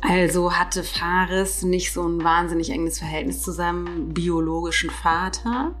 [0.00, 5.74] Also hatte Fares nicht so ein wahnsinnig enges Verhältnis zu seinem biologischen Vater.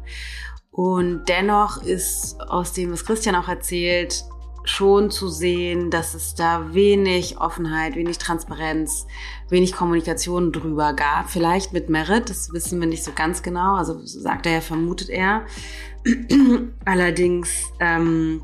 [0.70, 4.24] Und dennoch ist aus dem, was Christian auch erzählt,
[4.64, 9.06] schon zu sehen, dass es da wenig Offenheit, wenig Transparenz,
[9.48, 11.30] wenig Kommunikation drüber gab.
[11.30, 13.74] Vielleicht mit Merit, das wissen wir nicht so ganz genau.
[13.74, 15.44] Also sagt er ja, vermutet er.
[16.84, 17.50] Allerdings
[17.80, 18.42] ähm,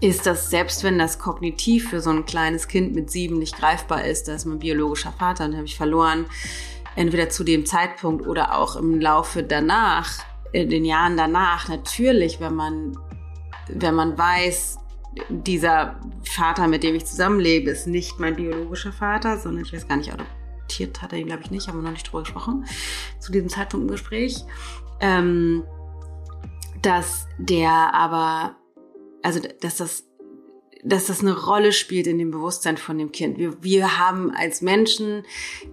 [0.00, 4.04] ist das, selbst wenn das kognitiv für so ein kleines Kind mit sieben nicht greifbar
[4.04, 6.26] ist, da ist mein biologischer Vater, den habe ich verloren,
[6.94, 12.54] entweder zu dem Zeitpunkt oder auch im Laufe danach, in den Jahren danach, natürlich, wenn
[12.54, 12.96] man
[13.74, 14.78] wenn man weiß,
[15.28, 19.96] dieser Vater, mit dem ich zusammenlebe, ist nicht mein biologischer Vater, sondern ich weiß gar
[19.96, 22.64] nicht, adoptiert hat er ihn, glaube ich, nicht, haben wir noch nicht drüber gesprochen,
[23.18, 24.44] zu diesem Zeitpunkt im Gespräch.
[25.00, 25.64] Ähm,
[26.82, 28.56] dass der aber,
[29.22, 30.04] also dass das
[30.82, 33.36] dass das eine Rolle spielt in dem Bewusstsein von dem Kind.
[33.36, 35.24] Wir, wir haben als Menschen,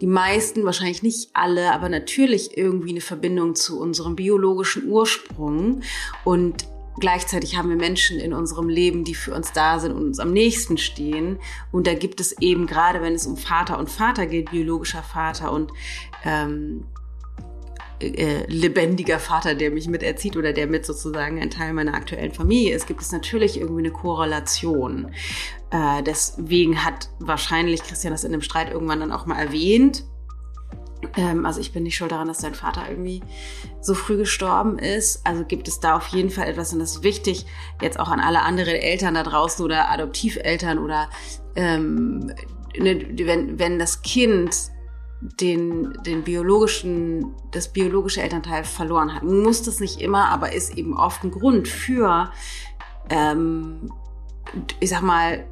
[0.02, 5.82] die meisten, wahrscheinlich nicht alle, aber natürlich irgendwie eine Verbindung zu unserem biologischen Ursprung.
[6.26, 6.67] Und
[6.99, 10.33] Gleichzeitig haben wir Menschen in unserem Leben, die für uns da sind und uns am
[10.33, 11.39] nächsten stehen.
[11.71, 15.51] Und da gibt es eben gerade, wenn es um Vater und Vater geht, biologischer Vater
[15.51, 15.71] und
[16.23, 16.86] ähm,
[17.99, 22.31] äh, lebendiger Vater, der mich mit erzieht oder der mit sozusagen ein Teil meiner aktuellen
[22.31, 25.12] Familie ist, gibt es natürlich irgendwie eine Korrelation.
[25.71, 30.03] Äh, deswegen hat wahrscheinlich Christian das in dem Streit irgendwann dann auch mal erwähnt
[31.15, 33.21] ähm, also ich bin nicht schuld daran, dass dein Vater irgendwie
[33.81, 35.25] so früh gestorben ist.
[35.25, 37.45] Also gibt es da auf jeden Fall etwas und das ist wichtig
[37.81, 41.10] jetzt auch an alle anderen Eltern da draußen oder Adoptiveltern oder
[41.55, 42.31] ähm,
[42.77, 44.55] ne, wenn, wenn das Kind
[45.19, 49.23] den, den biologischen, das biologische Elternteil verloren hat.
[49.23, 52.31] Muss das nicht immer, aber ist eben oft ein Grund für,
[53.10, 53.91] ähm,
[54.79, 55.45] ich sag mal,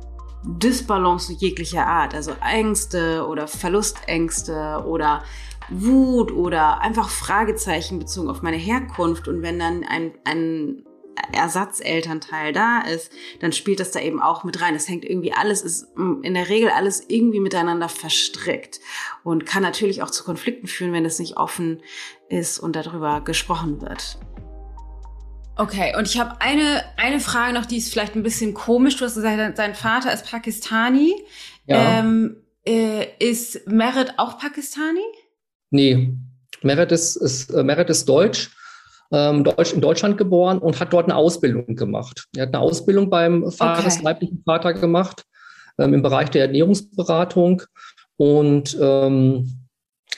[0.48, 5.24] Disbalance jeglicher Art, also Ängste oder Verlustängste oder
[5.70, 9.28] Wut oder einfach Fragezeichen bezogen auf meine Herkunft.
[9.28, 10.84] Und wenn dann ein, ein
[11.32, 14.74] Ersatzelternteil da ist, dann spielt das da eben auch mit rein.
[14.74, 18.80] Das hängt irgendwie alles, ist in der Regel alles irgendwie miteinander verstrickt
[19.24, 21.82] und kann natürlich auch zu Konflikten führen, wenn es nicht offen
[22.30, 24.20] ist und darüber gesprochen wird.
[25.58, 28.98] Okay, und ich habe eine, eine Frage noch, die ist vielleicht ein bisschen komisch.
[28.98, 31.16] Du hast gesagt, dein Vater ist Pakistani.
[31.66, 32.00] Ja.
[32.00, 35.00] Ähm, äh, ist Merit auch Pakistani?
[35.70, 36.14] Nee,
[36.62, 38.50] Merit ist, ist, äh, Merit ist Deutsch,
[39.12, 42.26] ähm, Deutsch, in Deutschland geboren und hat dort eine Ausbildung gemacht.
[42.36, 44.04] Er hat eine Ausbildung beim Vater, okay.
[44.04, 45.24] leiblichen Vater gemacht
[45.78, 47.62] ähm, im Bereich der Ernährungsberatung
[48.18, 49.66] und ähm,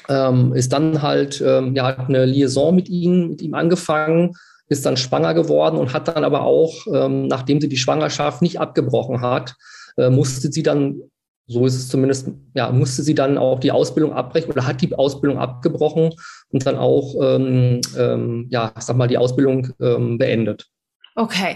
[0.09, 4.33] ähm, ist dann halt, ähm, ja, hat eine Liaison mit ihm, mit ihm angefangen
[4.69, 8.59] ist dann schwanger geworden und hat dann aber auch, ähm, nachdem sie die Schwangerschaft nicht
[8.59, 9.55] abgebrochen hat,
[9.97, 11.01] äh, musste sie dann
[11.47, 14.93] so ist es zumindest, ja, musste sie dann auch die Ausbildung abbrechen oder hat die
[14.93, 16.13] Ausbildung abgebrochen
[16.49, 20.67] und dann auch, ähm, ähm, ja, sag mal, die Ausbildung ähm, beendet.
[21.15, 21.55] Okay.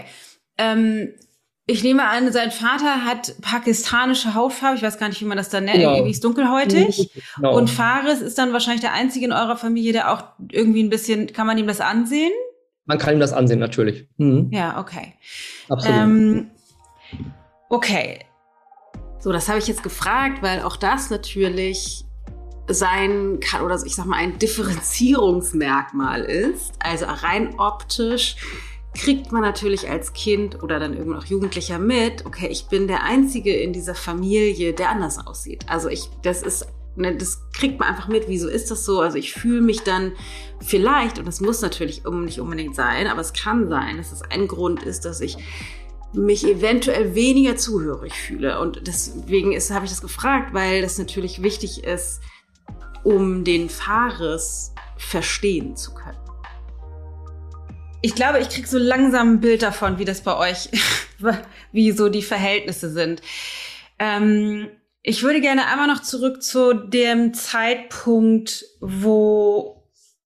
[0.56, 1.10] Ähm,
[1.66, 4.76] ich nehme an, sein Vater hat pakistanische Hautfarbe.
[4.76, 5.78] Ich weiß gar nicht, wie man das dann nennt.
[5.78, 5.92] Genau.
[5.92, 7.10] Irgendwie ist dunkelhäutig.
[7.36, 7.56] Genau.
[7.56, 11.32] Und Faris ist dann wahrscheinlich der Einzige in eurer Familie, der auch irgendwie ein bisschen,
[11.32, 12.32] kann man ihm das ansehen?
[12.84, 14.08] Man kann ihm das ansehen, natürlich.
[14.16, 14.48] Mhm.
[14.50, 15.14] Ja, okay.
[15.68, 15.96] Absolut.
[15.96, 16.50] Ähm,
[17.68, 18.20] okay.
[19.20, 22.04] So, das habe ich jetzt gefragt, weil auch das natürlich
[22.68, 26.72] sein kann oder ich sag mal ein Differenzierungsmerkmal ist.
[26.80, 28.36] Also rein optisch
[28.94, 33.04] kriegt man natürlich als Kind oder dann irgendwann auch Jugendlicher mit, okay, ich bin der
[33.04, 35.64] Einzige in dieser Familie, der anders aussieht.
[35.68, 36.66] Also ich, das ist,
[36.96, 39.00] das kriegt man einfach mit, wieso ist das so?
[39.00, 40.12] Also ich fühle mich dann
[40.60, 44.46] vielleicht, und das muss natürlich nicht unbedingt sein, aber es kann sein, dass es ein
[44.46, 45.36] Grund ist, dass ich
[46.12, 48.60] mich eventuell weniger zuhörig fühle.
[48.60, 52.20] Und deswegen habe ich das gefragt, weil das natürlich wichtig ist,
[53.02, 56.18] um den Fares verstehen zu können.
[58.02, 60.68] Ich glaube, ich kriege so langsam ein Bild davon, wie das bei euch,
[61.72, 63.22] wie so die Verhältnisse sind.
[63.98, 64.68] Ähm,
[65.02, 69.82] ich würde gerne einmal noch zurück zu dem Zeitpunkt, wo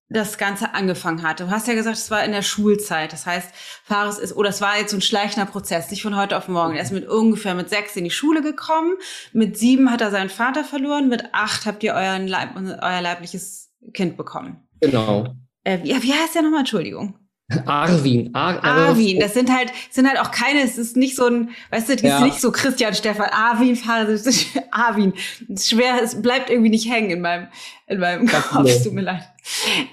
[0.09, 1.45] das Ganze angefangen hatte.
[1.45, 3.11] Du hast ja gesagt, es war in der Schulzeit.
[3.11, 3.49] Das heißt,
[3.83, 6.75] Fares ist, oder es war jetzt so ein schleichender Prozess, nicht von heute auf morgen.
[6.75, 8.93] Er ist mit ungefähr mit sechs in die Schule gekommen.
[9.33, 11.09] Mit sieben hat er seinen Vater verloren.
[11.09, 14.67] Mit acht habt ihr euren Leib, euer leibliches Kind bekommen.
[14.79, 15.35] Genau.
[15.63, 16.61] Äh, wie, wie heißt der nochmal?
[16.61, 17.26] Entschuldigung.
[17.65, 18.35] Arwin.
[18.35, 19.21] Ar Arwin.
[19.21, 22.01] Das sind halt, sind halt auch keine, es ist nicht so ein, weißt du, das
[22.03, 22.17] ja.
[22.17, 23.79] ist nicht so Christian Stefan, Arwin,
[24.71, 25.13] Arwin.
[25.47, 27.47] Es ist schwer, es bleibt irgendwie nicht hängen in meinem,
[27.87, 28.65] in meinem Kopf.
[28.65, 29.23] Es tut mir leid.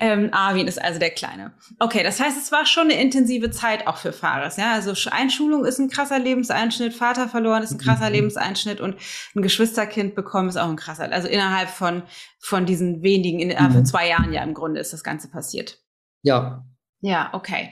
[0.01, 1.53] Ähm, Arwin ist also der Kleine.
[1.79, 4.57] Okay, das heißt, es war schon eine intensive Zeit auch für Fares.
[4.57, 8.15] Ja, also Einschulung ist ein krasser Lebenseinschnitt, Vater verloren ist ein krasser mhm.
[8.15, 8.97] Lebenseinschnitt und
[9.37, 11.13] ein Geschwisterkind bekommen ist auch ein krasser.
[11.13, 12.03] Also innerhalb von,
[12.41, 13.77] von diesen wenigen, innerhalb mhm.
[13.77, 15.79] von zwei Jahren ja im Grunde ist das Ganze passiert.
[16.23, 16.65] Ja,
[17.05, 17.71] ja, okay.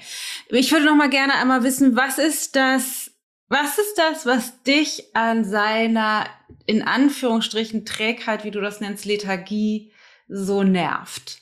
[0.51, 3.11] Ich würde noch mal gerne einmal wissen, was ist das,
[3.49, 6.27] was ist das, was dich an seiner,
[6.67, 9.91] in Anführungsstrichen, Trägheit, wie du das nennst, Lethargie,
[10.29, 11.39] so nervt?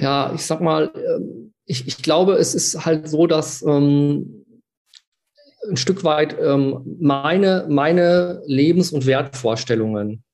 [0.00, 4.44] Ja, ich sag mal, ähm, ich, ich glaube, es ist halt so, dass ähm,
[5.70, 10.24] ein Stück weit ähm, meine, meine Lebens- und Wertvorstellungen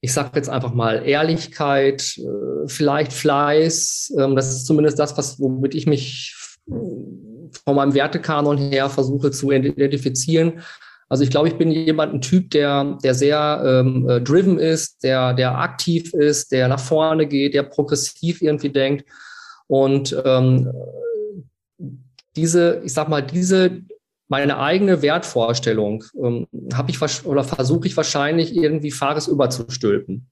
[0.00, 4.14] ich sage jetzt einfach mal Ehrlichkeit, äh, vielleicht Fleiß.
[4.18, 6.34] Ähm, das ist zumindest das, was, womit ich mich
[7.64, 10.60] von meinem Wertekanon her versuche zu identifizieren.
[11.08, 15.04] Also ich glaube, ich bin jemand, ein Typ, der, der sehr ähm, äh, driven ist,
[15.04, 19.04] der, der aktiv ist, der nach vorne geht, der progressiv irgendwie denkt.
[19.68, 20.72] Und ähm,
[22.34, 23.82] diese, ich sag mal, diese
[24.28, 30.28] meine eigene Wertvorstellung ähm, habe ich oder versuche ich wahrscheinlich irgendwie Fares überzustülpen.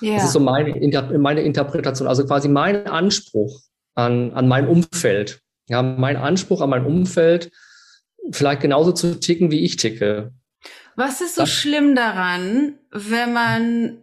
[0.00, 0.16] Yeah.
[0.16, 3.60] Das ist so meine, Inter meine Interpretation, also quasi mein Anspruch
[3.94, 5.40] an, an mein Umfeld.
[5.68, 7.52] Ja, mein Anspruch an mein Umfeld,
[8.32, 10.32] vielleicht genauso zu ticken, wie ich ticke.
[10.96, 13.98] Was ist so das, schlimm daran, wenn man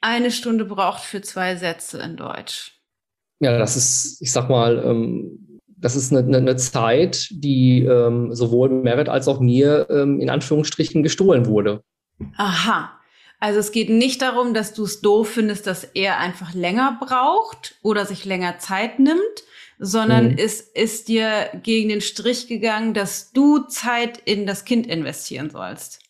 [0.00, 2.80] eine Stunde braucht für zwei Sätze in Deutsch?
[3.40, 5.47] Ja, das ist, ich sag mal, ähm,
[5.80, 11.02] das ist eine, eine Zeit, die ähm, sowohl Merit als auch mir ähm, in Anführungsstrichen
[11.02, 11.82] gestohlen wurde.
[12.36, 12.92] Aha.
[13.40, 17.76] Also es geht nicht darum, dass du es doof findest, dass er einfach länger braucht
[17.82, 19.20] oder sich länger Zeit nimmt,
[19.78, 20.38] sondern mhm.
[20.38, 26.00] es ist dir gegen den Strich gegangen, dass du Zeit in das Kind investieren sollst.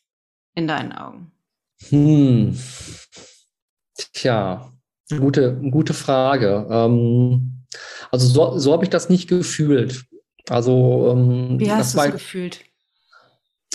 [0.55, 1.31] In deinen Augen.
[1.91, 2.59] Hm.
[4.13, 4.73] Tja,
[5.09, 6.67] gute, gute Frage.
[6.69, 7.58] Ähm
[8.11, 10.05] also so, so habe ich das nicht gefühlt.
[10.49, 12.61] Also ähm, wie hast du es gefühlt?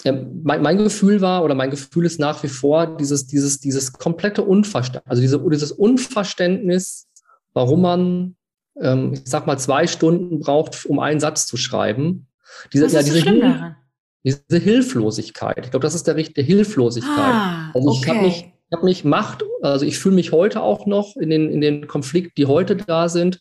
[0.05, 3.93] Ähm, mein, mein, Gefühl war oder mein Gefühl ist nach wie vor dieses dieses dieses
[3.93, 7.07] komplette Unverständnis, also diese, dieses Unverständnis,
[7.53, 8.35] warum man
[8.79, 12.27] ähm, ich sag mal zwei Stunden braucht, um einen Satz zu schreiben.
[12.73, 13.75] Diese, Was ist ja, diese, so schlimm daran?
[14.23, 15.65] diese Hilflosigkeit.
[15.65, 17.17] Ich glaube, das ist der richtige Hilflosigkeit.
[17.17, 18.09] Ah, also ich okay.
[18.09, 21.51] habe mich ich habe mich Macht, also ich fühle mich heute auch noch in den,
[21.51, 23.39] in den Konflikten, die heute da sind,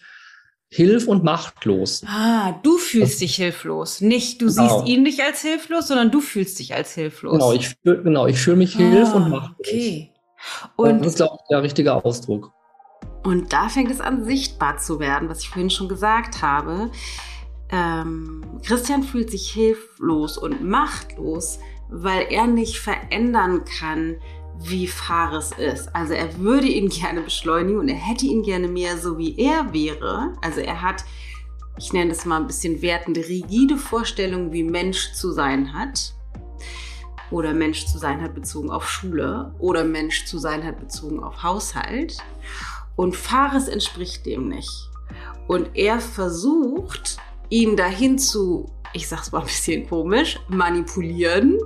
[0.73, 2.03] hilf- und machtlos.
[2.07, 4.01] Ah, du fühlst das, dich hilflos.
[4.01, 4.79] Nicht, du genau.
[4.79, 7.33] siehst ihn nicht als hilflos, sondern du fühlst dich als hilflos.
[7.33, 9.59] Genau, ich, fühl, genau, ich fühle mich ah, hilf- und machtlos.
[9.59, 10.11] Okay.
[10.77, 12.53] Und das ist, glaube ich, der richtige Ausdruck.
[13.23, 16.91] Und da fängt es an, sichtbar zu werden, was ich vorhin schon gesagt habe.
[17.71, 21.59] Ähm, Christian fühlt sich hilflos und machtlos,
[21.91, 24.17] weil er nicht verändern kann,
[24.65, 25.95] wie Fares ist.
[25.95, 29.73] Also er würde ihn gerne beschleunigen und er hätte ihn gerne mehr so wie er
[29.73, 30.33] wäre.
[30.43, 31.05] Also er hat,
[31.79, 36.15] ich nenne das mal ein bisschen wertende, rigide Vorstellungen, wie Mensch zu sein hat.
[37.33, 41.43] oder Mensch zu sein hat bezogen auf Schule oder Mensch zu sein hat bezogen auf
[41.43, 42.19] Haushalt.
[42.95, 44.91] Und Fares entspricht dem nicht.
[45.49, 47.17] Und er versucht,
[47.49, 51.59] ihn dahin zu, ich sag's mal ein bisschen komisch, manipulieren.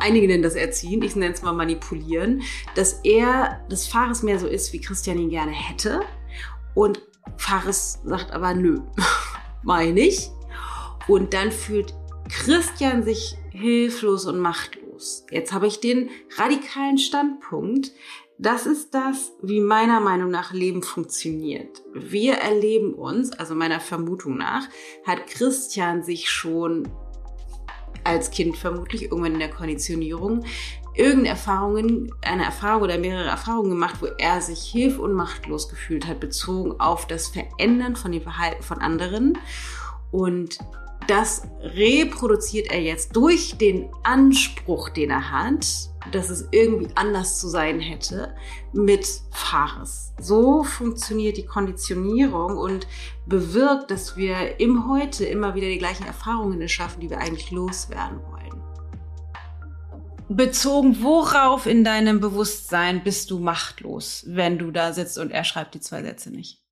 [0.00, 2.42] Einige nennen das Erziehen, ich nenne es mal manipulieren,
[2.74, 6.00] dass er, dass Fares mehr so ist, wie Christian ihn gerne hätte.
[6.74, 7.00] Und
[7.36, 8.80] Fares sagt aber nö,
[9.62, 10.30] meine ich.
[11.06, 11.94] Und dann fühlt
[12.28, 15.24] Christian sich hilflos und machtlos.
[15.30, 17.92] Jetzt habe ich den radikalen Standpunkt.
[18.38, 21.82] Das ist das, wie meiner Meinung nach Leben funktioniert.
[21.92, 24.68] Wir erleben uns, also meiner Vermutung nach,
[25.04, 26.88] hat Christian sich schon
[28.04, 30.44] als Kind vermutlich irgendwann in der Konditionierung
[30.98, 36.80] irgendeine Erfahrung oder mehrere Erfahrungen gemacht, wo er sich hilf- und machtlos gefühlt hat, bezogen
[36.80, 39.38] auf das Verändern von dem Verhalten von anderen.
[40.10, 40.58] Und
[41.06, 45.66] das reproduziert er jetzt durch den Anspruch, den er hat,
[46.14, 48.34] dass es irgendwie anders zu sein hätte,
[48.72, 50.12] mit Fares.
[50.20, 52.86] So funktioniert die Konditionierung und
[53.26, 58.18] bewirkt, dass wir im Heute immer wieder die gleichen Erfahrungen erschaffen, die wir eigentlich loswerden
[58.30, 58.38] wollen.
[60.28, 65.74] Bezogen worauf in deinem Bewusstsein bist du machtlos, wenn du da sitzt und er schreibt
[65.74, 66.62] die zwei Sätze nicht?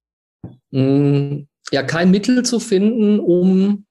[0.71, 3.87] Mm, ja, kein Mittel zu finden, um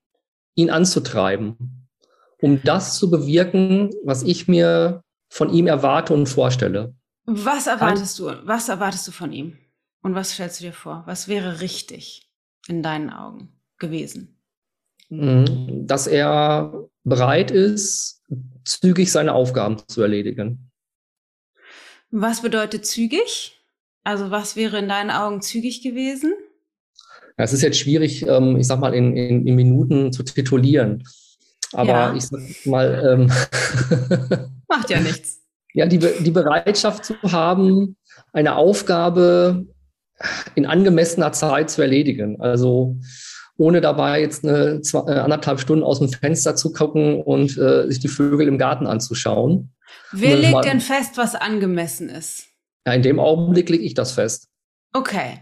[0.56, 1.88] ihn anzutreiben,
[2.42, 6.96] um das zu bewirken, was ich mir von ihm erwarte und vorstelle.
[7.26, 8.26] Was erwartest du?
[8.44, 9.58] Was erwartest du von ihm?
[10.02, 11.04] Und was stellst du dir vor?
[11.08, 12.30] Was wäre richtig
[12.68, 14.40] in deinen Augen gewesen?
[15.10, 18.24] Mm, dass er bereit ist,
[18.64, 20.72] zügig seine Aufgaben zu erledigen.
[22.12, 23.60] Was bedeutet zügig?
[24.04, 26.34] Also was wäre in deinen Augen zügig gewesen?
[27.38, 31.04] Es ist jetzt schwierig, ähm, ich sag mal, in, in, in Minuten zu titulieren.
[31.74, 32.14] Aber ja.
[32.14, 33.04] ich sag mal.
[33.06, 33.32] Ähm,
[34.68, 35.42] Macht ja nichts.
[35.74, 37.98] Ja, die, die Bereitschaft zu haben,
[38.32, 39.66] eine Aufgabe
[40.56, 42.40] in angemessener Zeit zu erledigen.
[42.40, 42.98] Also
[43.58, 47.88] ohne dabei jetzt eine zwei, äh, anderthalb Stunden aus dem Fenster zu gucken und äh,
[47.88, 49.74] sich die Vögel im Garten anzuschauen.
[50.12, 52.46] Wer legt denn fest, was angemessen ist?
[52.86, 54.48] Ja, in dem Augenblick lege ich das fest.
[54.94, 55.40] Okay.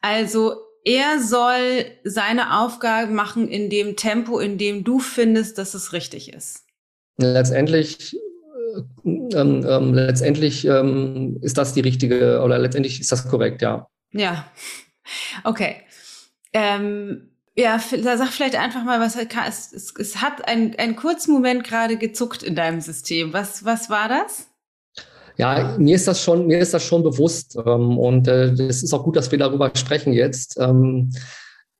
[0.00, 0.56] Also
[0.88, 6.32] er soll seine Aufgabe machen in dem Tempo, in dem du findest, dass es richtig
[6.32, 6.64] ist.
[7.18, 13.60] Letztendlich, äh, ähm, ähm, letztendlich ähm, ist das die richtige oder letztendlich ist das korrekt,
[13.60, 13.86] ja.
[14.12, 14.50] Ja.
[15.44, 15.76] Okay.
[16.54, 21.98] Ähm, ja, sag vielleicht einfach mal, was es, es, es hat einen kurzen Moment gerade
[21.98, 23.34] gezuckt in deinem System.
[23.34, 24.47] Was, was war das?
[25.38, 27.56] Ja, mir ist das schon, mir ist das schon bewusst.
[27.64, 30.58] Ähm, und äh, es ist auch gut, dass wir darüber sprechen jetzt.
[30.60, 31.10] Ähm,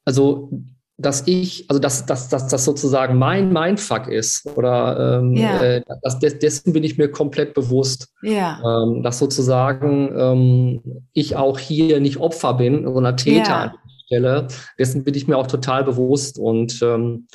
[0.05, 0.51] also,
[0.97, 5.61] dass ich, also dass, dass, dass das sozusagen mein Mindfuck ist oder ähm, ja.
[5.61, 8.09] äh, das, dessen bin ich mir komplett bewusst.
[8.23, 8.61] Ja.
[8.65, 13.75] Ähm, dass sozusagen ähm, ich auch hier nicht Opfer bin, sondern Täter ja.
[14.07, 14.49] Stelle.
[14.79, 17.27] Dessen bin ich mir auch total bewusst und ähm,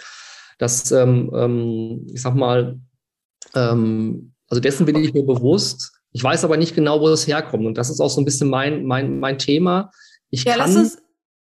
[0.57, 2.79] das, ähm, ähm, ich sag mal,
[3.55, 5.93] ähm, also dessen bin ich mir bewusst.
[6.13, 8.49] Ich weiß aber nicht genau, wo es herkommt und das ist auch so ein bisschen
[8.49, 9.91] mein, mein, mein Thema.
[10.29, 10.97] Ich ja, kann, lass uns,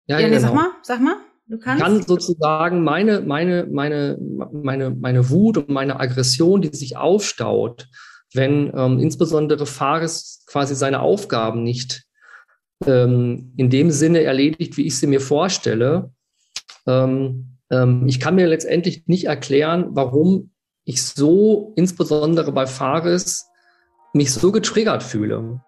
[0.07, 0.47] ja, ja, nee, genau.
[0.47, 1.15] sag mal, sag mal.
[1.47, 1.83] Du kannst.
[1.83, 4.17] kann sozusagen meine, meine, meine,
[4.53, 7.89] meine, meine Wut und meine Aggression, die sich aufstaut,
[8.33, 12.05] wenn ähm, insbesondere Fares quasi seine Aufgaben nicht
[12.85, 16.13] ähm, in dem Sinne erledigt, wie ich sie mir vorstelle.
[16.87, 20.51] Ähm, ähm, ich kann mir letztendlich nicht erklären, warum
[20.85, 23.47] ich so, insbesondere bei Fares,
[24.13, 25.61] mich so getriggert fühle.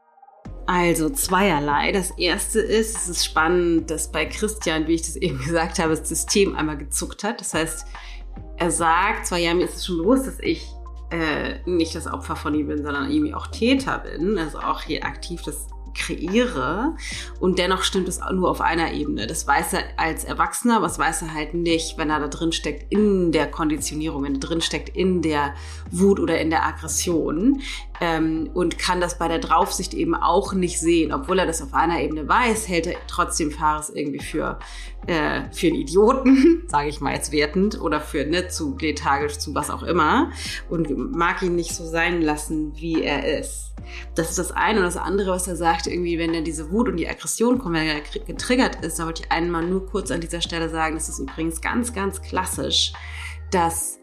[0.65, 1.91] Also zweierlei.
[1.91, 5.95] Das erste ist, es ist spannend, dass bei Christian, wie ich das eben gesagt habe,
[5.95, 7.41] das System einmal gezuckt hat.
[7.41, 7.85] Das heißt,
[8.57, 10.65] er sagt zwar, ja, mir ist es schon bewusst, dass ich
[11.11, 15.05] äh, nicht das Opfer von ihm bin, sondern irgendwie auch Täter bin, also auch hier
[15.05, 16.95] aktiv das kreiere
[17.39, 19.27] und dennoch stimmt es nur auf einer Ebene.
[19.27, 22.91] Das weiß er als Erwachsener, was weiß er halt nicht, wenn er da drin steckt
[22.91, 25.53] in der Konditionierung, wenn er drin steckt in der
[25.91, 27.61] Wut oder in der Aggression
[28.01, 31.11] ähm, und kann das bei der Draufsicht eben auch nicht sehen.
[31.11, 34.59] Obwohl er das auf einer Ebene weiß, hält er trotzdem Fares irgendwie für,
[35.07, 39.53] äh, für einen Idioten, sage ich mal jetzt wertend, oder für ne, zu lethargisch, zu
[39.55, 40.31] was auch immer
[40.69, 43.73] und mag ihn nicht so sein lassen, wie er ist.
[44.15, 44.79] Das ist das eine.
[44.79, 47.75] Und das andere, was er sagt, irgendwie, wenn er diese Wut und die Aggression kommt,
[47.75, 51.09] wenn er getriggert ist, da wollte ich einmal nur kurz an dieser Stelle sagen, das
[51.09, 52.93] ist übrigens ganz, ganz klassisch,
[53.51, 53.99] dass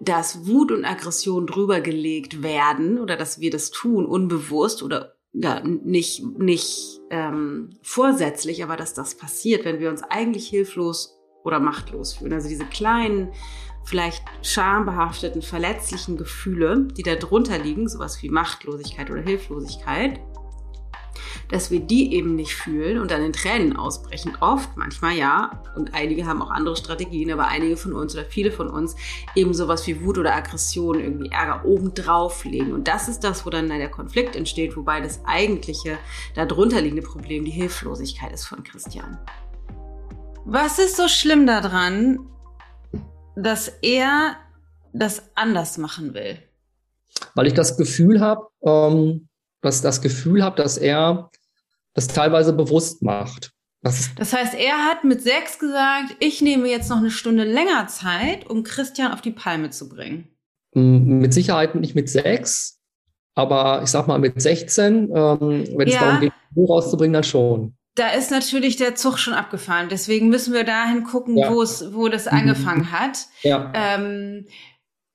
[0.00, 5.60] dass Wut und Aggression drüber gelegt werden oder dass wir das tun, unbewusst oder ja,
[5.60, 12.14] nicht, nicht ähm, vorsätzlich, aber dass das passiert, wenn wir uns eigentlich hilflos oder machtlos
[12.14, 12.32] fühlen.
[12.32, 13.32] Also diese kleinen
[13.84, 20.20] vielleicht schambehafteten, verletzlichen Gefühle, die da drunter liegen, sowas wie Machtlosigkeit oder Hilflosigkeit,
[21.50, 24.36] dass wir die eben nicht fühlen und dann in Tränen ausbrechen.
[24.40, 25.62] Oft, manchmal ja.
[25.76, 28.96] Und einige haben auch andere Strategien, aber einige von uns oder viele von uns
[29.34, 32.72] eben sowas wie Wut oder Aggression, irgendwie Ärger obendrauf legen.
[32.72, 35.98] Und das ist das, wo dann der Konflikt entsteht, wobei das eigentliche,
[36.34, 39.18] darunter liegende Problem die Hilflosigkeit ist von Christian.
[40.44, 42.18] Was ist so schlimm daran,
[43.36, 44.36] dass er
[44.92, 46.38] das anders machen will?
[47.34, 49.28] Weil ich das Gefühl habe, ähm,
[49.60, 51.30] dass das Gefühl habe, dass er
[51.98, 53.50] das teilweise bewusst macht.
[53.82, 57.86] Das, das, heißt, er hat mit sechs gesagt, ich nehme jetzt noch eine Stunde länger
[57.86, 60.28] Zeit, um Christian auf die Palme zu bringen.
[60.74, 62.80] Mit Sicherheit nicht mit sechs,
[63.34, 65.94] aber ich sag mal mit 16, ähm, wenn ja.
[65.94, 67.76] es darum geht, rauszubringen, dann schon.
[67.94, 69.88] Da ist natürlich der Zug schon abgefahren.
[69.88, 71.52] Deswegen müssen wir dahin gucken, ja.
[71.52, 73.26] wo es, wo das angefangen hat.
[73.42, 73.72] Ja.
[73.74, 74.46] Ähm,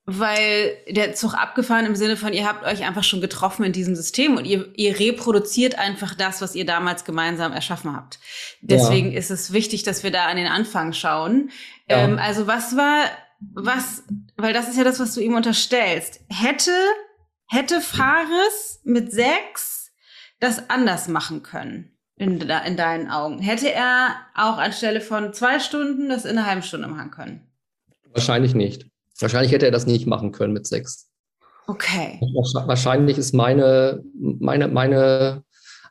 [0.05, 3.95] weil der Zug abgefahren im Sinne von, ihr habt euch einfach schon getroffen in diesem
[3.95, 8.19] System und ihr, ihr reproduziert einfach das, was ihr damals gemeinsam erschaffen habt.
[8.61, 9.17] Deswegen ja.
[9.17, 11.51] ist es wichtig, dass wir da an den Anfang schauen.
[11.89, 12.03] Ja.
[12.03, 13.05] Ähm, also was war,
[13.53, 14.03] was,
[14.35, 16.19] weil das ist ja das, was du ihm unterstellst.
[16.29, 16.75] Hätte,
[17.47, 19.91] hätte Fares mit sechs
[20.39, 21.89] das anders machen können?
[22.15, 23.39] In, in deinen Augen.
[23.39, 27.47] Hätte er auch anstelle von zwei Stunden das in einer halben Stunde machen können?
[28.11, 28.85] Wahrscheinlich nicht.
[29.23, 31.09] Wahrscheinlich hätte er das nicht machen können mit sechs.
[31.65, 32.19] Okay.
[32.67, 35.43] Wahrscheinlich ist meine, meine, meine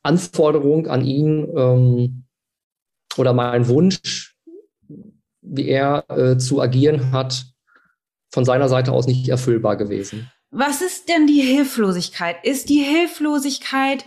[0.03, 2.24] Anforderung an ihn ähm,
[3.16, 4.37] oder mein Wunsch,
[5.41, 7.47] wie er äh, zu agieren hat,
[8.30, 10.30] von seiner Seite aus nicht erfüllbar gewesen.
[10.51, 12.37] Was ist denn die Hilflosigkeit?
[12.45, 14.05] Ist die Hilflosigkeit,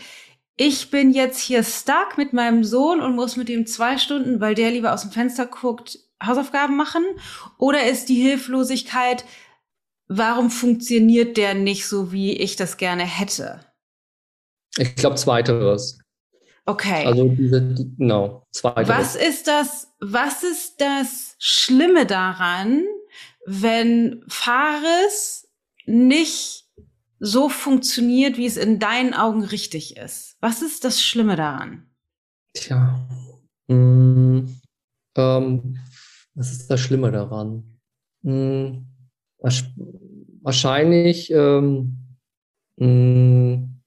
[0.58, 4.56] ich bin jetzt hier stuck mit meinem Sohn und muss mit ihm zwei Stunden, weil
[4.56, 7.04] der lieber aus dem Fenster guckt, Hausaufgaben machen?
[7.58, 9.26] Oder ist die Hilflosigkeit,
[10.08, 13.60] warum funktioniert der nicht so, wie ich das gerne hätte?
[14.78, 16.00] Ich glaube, zweiteres.
[16.66, 17.06] Okay.
[17.06, 18.90] Also diese, genau, zweiteres.
[18.90, 22.84] Was ist das, was ist das Schlimme daran,
[23.46, 25.48] wenn Fares
[25.86, 26.66] nicht
[27.20, 30.38] so funktioniert, wie es in deinen Augen richtig ist?
[30.42, 31.90] Was ist das Schlimme daran?
[32.54, 33.08] Tja.
[33.68, 34.62] Mh, mm,
[35.18, 35.78] ähm,
[36.36, 37.80] was ist das Schlimme daran?
[38.24, 38.86] Hm,
[40.42, 41.98] wahrscheinlich, ähm,
[42.78, 43.82] hm,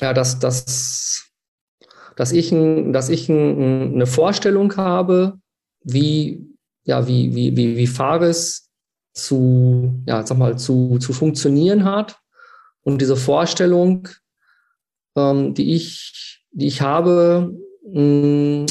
[0.00, 1.30] ja, dass, dass,
[2.16, 5.38] dass ich, dass ich ein, eine Vorstellung habe,
[5.82, 6.46] wie,
[6.84, 8.70] ja, wie, wie, wie, wie Fares
[9.14, 12.18] zu, ja, sag mal, zu, zu funktionieren hat.
[12.82, 14.08] Und diese Vorstellung,
[15.16, 18.66] ähm, die ich, die ich habe, mh, hm,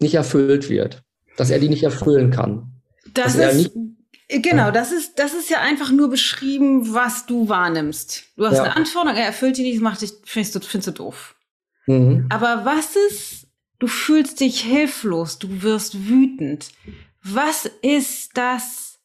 [0.00, 1.02] nicht erfüllt wird
[1.40, 2.70] dass er die nicht erfüllen kann.
[3.14, 8.24] Das ist, nicht, genau, das ist, das ist ja einfach nur beschrieben, was du wahrnimmst.
[8.36, 8.64] Du hast ja.
[8.64, 11.34] eine Anforderung, er erfüllt die nicht, macht dich, findest du, findest du doof.
[11.86, 12.26] Mhm.
[12.28, 13.46] Aber was ist,
[13.78, 16.68] du fühlst dich hilflos, du wirst wütend.
[17.22, 18.98] Was ist das,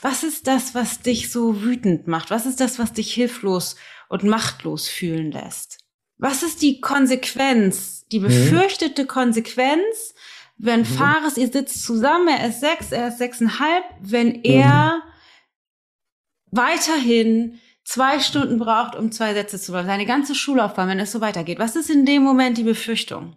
[0.00, 2.30] was ist das, was dich so wütend macht?
[2.30, 3.76] Was ist das, was dich hilflos
[4.08, 5.80] und machtlos fühlen lässt?
[6.16, 8.24] Was ist die Konsequenz, die mhm.
[8.24, 9.08] befürchtete mhm.
[9.08, 10.14] Konsequenz
[10.62, 10.84] wenn mhm.
[10.84, 16.58] Fares, ihr sitzt zusammen, er ist sechs, er ist sechseinhalb, wenn er mhm.
[16.58, 17.54] weiterhin
[17.84, 21.58] zwei Stunden braucht, um zwei Sätze zu machen, seine ganze Schullaufbahn, wenn es so weitergeht,
[21.58, 23.36] was ist in dem Moment die Befürchtung?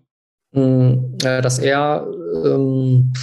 [0.52, 2.06] Mhm, dass er,
[2.46, 3.14] ähm,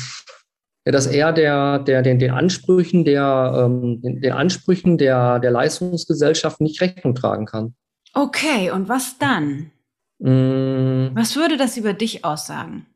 [0.85, 6.61] dass er der, der, den, den Ansprüchen der, ähm, den, den Ansprüchen der, der Leistungsgesellschaft
[6.61, 7.75] nicht Rechnung tragen kann.
[8.15, 9.71] Okay, und was dann?
[10.19, 11.11] Mhm.
[11.15, 12.87] Was würde das über dich aussagen?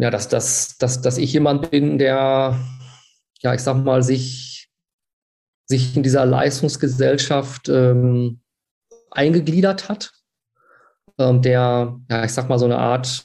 [0.00, 2.56] Ja, dass, dass, dass, dass ich jemand bin, der,
[3.40, 4.68] ja, ich sag mal, sich,
[5.66, 8.40] sich in dieser Leistungsgesellschaft ähm,
[9.10, 10.12] eingegliedert hat,
[11.18, 13.24] ähm, der, ja, ich sag mal, so eine Art,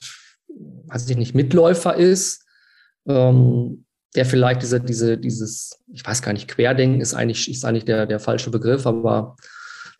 [0.88, 2.43] weiß ich nicht, Mitläufer ist,
[3.07, 7.86] ähm, der vielleicht diese, diese, dieses, ich weiß gar nicht, Querdenken ist eigentlich, ist eigentlich
[7.86, 9.36] der, der falsche Begriff, aber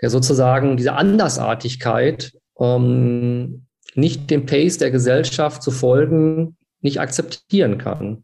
[0.02, 8.24] der sozusagen diese Andersartigkeit ähm, nicht dem Pace der Gesellschaft zu folgen, nicht akzeptieren kann.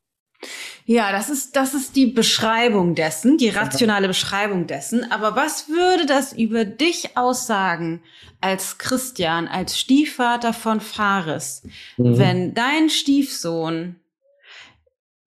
[0.85, 5.11] Ja, das ist, das ist die Beschreibung dessen, die rationale Beschreibung dessen.
[5.11, 8.01] Aber was würde das über dich aussagen
[8.41, 11.63] als Christian, als Stiefvater von Fares,
[11.97, 12.17] mhm.
[12.17, 13.97] wenn dein Stiefsohn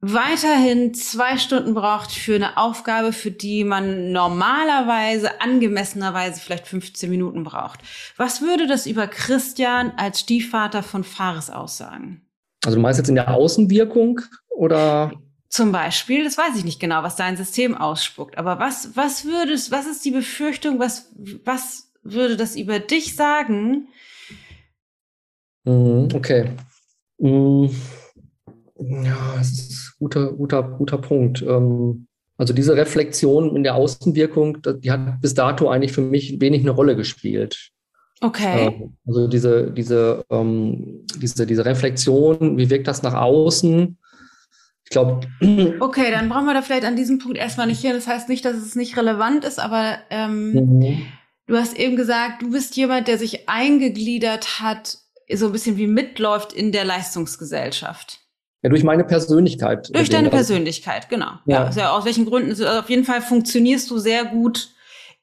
[0.01, 7.45] weiterhin zwei Stunden braucht für eine Aufgabe, für die man normalerweise, angemessenerweise vielleicht 15 Minuten
[7.45, 7.79] braucht?
[8.17, 12.27] Was würde das über Christian als Stiefvater von Fares aussagen?
[12.65, 15.13] Also du meinst jetzt in der Außenwirkung oder?
[15.53, 19.71] zum Beispiel, das weiß ich nicht genau, was dein System ausspuckt, aber was, was würdest,
[19.71, 21.13] was ist die Befürchtung, was,
[21.45, 23.89] was würde das über dich sagen?
[25.65, 26.51] Mhm, okay.
[27.19, 27.71] Mhm.
[28.79, 31.43] Ja, das ist ein guter, guter, guter Punkt.
[31.43, 32.07] Ähm,
[32.39, 36.71] also diese Reflexion in der Außenwirkung, die hat bis dato eigentlich für mich wenig eine
[36.71, 37.72] Rolle gespielt.
[38.23, 38.67] Okay.
[38.67, 43.99] Ähm, also diese, diese, ähm, diese, diese Reflexion, wie wirkt das nach außen?
[44.85, 45.27] Ich glaube.
[45.81, 47.93] Okay, dann brauchen wir da vielleicht an diesem Punkt erstmal nicht hin.
[47.95, 51.03] Das heißt nicht, dass es nicht relevant ist, aber ähm, mhm.
[51.47, 54.99] du hast eben gesagt, du bist jemand, der sich eingegliedert hat,
[55.33, 58.21] so ein bisschen wie mitläuft in der Leistungsgesellschaft.
[58.63, 59.89] Ja, durch meine Persönlichkeit.
[59.93, 61.33] Durch deine Persönlichkeit, genau.
[61.47, 61.55] Ja.
[61.55, 61.65] ja.
[61.65, 62.51] Also aus welchen Gründen?
[62.51, 64.71] Also auf jeden Fall funktionierst du sehr gut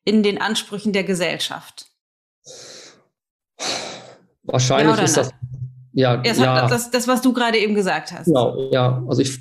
[0.03, 1.88] in den Ansprüchen der Gesellschaft.
[4.51, 5.31] Wahrscheinlich ja ist das.
[5.93, 6.67] Ja, das, ja.
[6.67, 8.25] Das, das, was du gerade eben gesagt hast.
[8.25, 9.03] Genau, ja.
[9.07, 9.39] Also ich,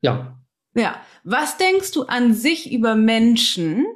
[0.00, 0.38] ja.
[0.74, 0.96] Ja.
[1.24, 3.86] Was denkst du an sich über Menschen,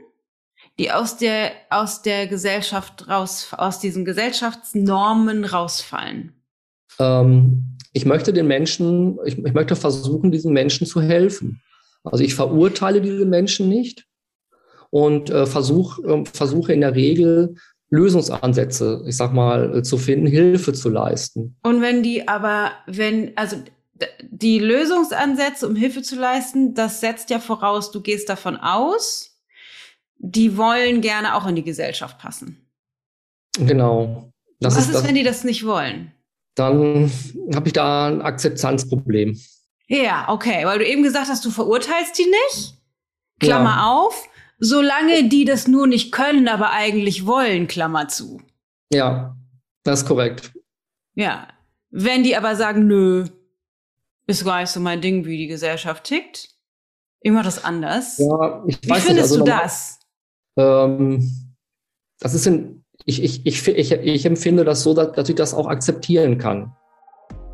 [0.79, 6.33] die aus der, aus der Gesellschaft raus, aus diesen Gesellschaftsnormen rausfallen?
[6.99, 11.63] Ähm, ich möchte den Menschen, ich, ich möchte versuchen, diesen Menschen zu helfen.
[12.05, 14.07] Also ich verurteile diese Menschen nicht
[14.91, 17.55] und äh, versuch, äh, versuche in der Regel
[17.93, 21.57] Lösungsansätze, ich sag mal, zu finden, Hilfe zu leisten.
[21.63, 23.57] Und wenn die aber, wenn, also
[24.23, 29.39] die Lösungsansätze, um Hilfe zu leisten, das setzt ja voraus, du gehst davon aus,
[30.17, 32.67] die wollen gerne auch in die Gesellschaft passen.
[33.59, 34.33] Genau.
[34.59, 36.13] Das Was ist, ist wenn die das nicht wollen?
[36.55, 37.13] Dann
[37.55, 39.39] habe ich da ein Akzeptanzproblem.
[39.89, 42.75] Ja, okay, weil du eben gesagt hast, du verurteilst die nicht.
[43.39, 43.91] Klammer ja.
[43.91, 44.29] auf.
[44.65, 48.41] Solange die das nur nicht können, aber eigentlich wollen, Klammer zu.
[48.93, 49.37] Ja,
[49.83, 50.53] das ist korrekt.
[51.17, 51.49] Ja.
[51.91, 53.27] Wenn die aber sagen, nö,
[54.29, 56.51] ist gar nicht so mein Ding, wie die Gesellschaft tickt.
[57.23, 58.19] Ich mach das anders.
[58.19, 59.99] Ja, ich wie weiß findest also du das?
[60.57, 61.57] Ähm,
[62.21, 65.55] das ist ein, ich, ich, ich, ich, ich empfinde das so, dass, dass ich das
[65.55, 66.73] auch akzeptieren kann.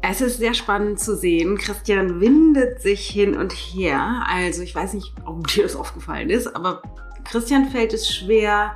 [0.00, 1.58] Es ist sehr spannend zu sehen.
[1.58, 4.24] Christian windet sich hin und her.
[4.28, 6.82] Also ich weiß nicht, ob dir das aufgefallen ist, aber
[7.24, 8.74] Christian fällt es schwer,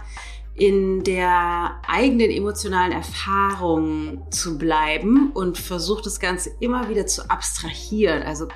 [0.54, 8.22] in der eigenen emotionalen Erfahrung zu bleiben und versucht das Ganze immer wieder zu abstrahieren.
[8.22, 8.48] Also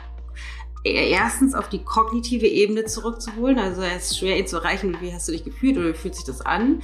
[0.85, 3.59] erstens auf die kognitive Ebene zurückzuholen.
[3.59, 6.15] Also es ist schwer, ihn zu erreichen, wie hast du dich gefühlt oder wie fühlt
[6.15, 6.83] sich das an.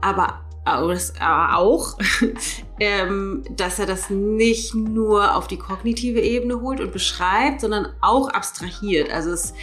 [0.00, 0.40] Aber
[0.70, 1.98] auch,
[2.80, 8.28] ähm, dass er das nicht nur auf die kognitive Ebene holt und beschreibt, sondern auch
[8.28, 9.12] abstrahiert.
[9.12, 9.54] Also es,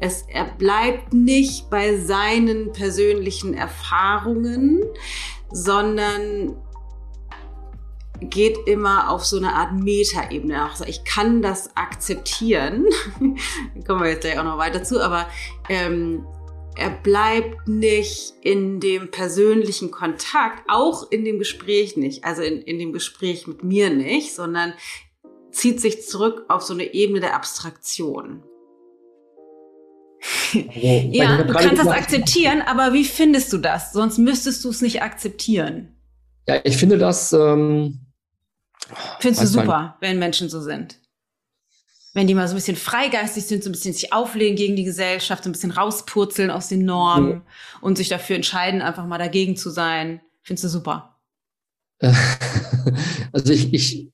[0.00, 4.82] es, er bleibt nicht bei seinen persönlichen Erfahrungen,
[5.50, 6.56] sondern
[8.20, 10.62] geht immer auf so eine Art Metaebene.
[10.70, 12.86] Also ich kann das akzeptieren.
[13.86, 15.26] kommen wir jetzt gleich auch noch weiter zu, aber
[15.68, 16.24] ähm,
[16.76, 22.78] er bleibt nicht in dem persönlichen Kontakt, auch in dem Gespräch nicht, also in, in
[22.78, 24.74] dem Gespräch mit mir nicht, sondern
[25.50, 28.42] zieht sich zurück auf so eine Ebene der Abstraktion.
[30.54, 33.92] Also, ja, du kannst das akzeptieren, aber wie findest du das?
[33.92, 35.96] Sonst müsstest du es nicht akzeptieren.
[36.48, 37.32] Ja, ich finde das.
[37.32, 38.00] Ähm,
[39.20, 40.98] Findest du super, wenn Menschen so sind?
[42.14, 44.84] Wenn die mal so ein bisschen freigeistig sind, so ein bisschen sich auflehnen gegen die
[44.84, 47.42] Gesellschaft, so ein bisschen rauspurzeln aus den Normen ja.
[47.80, 50.20] und sich dafür entscheiden, einfach mal dagegen zu sein.
[50.42, 51.18] Findest du super?
[53.32, 54.08] Also ich, ich,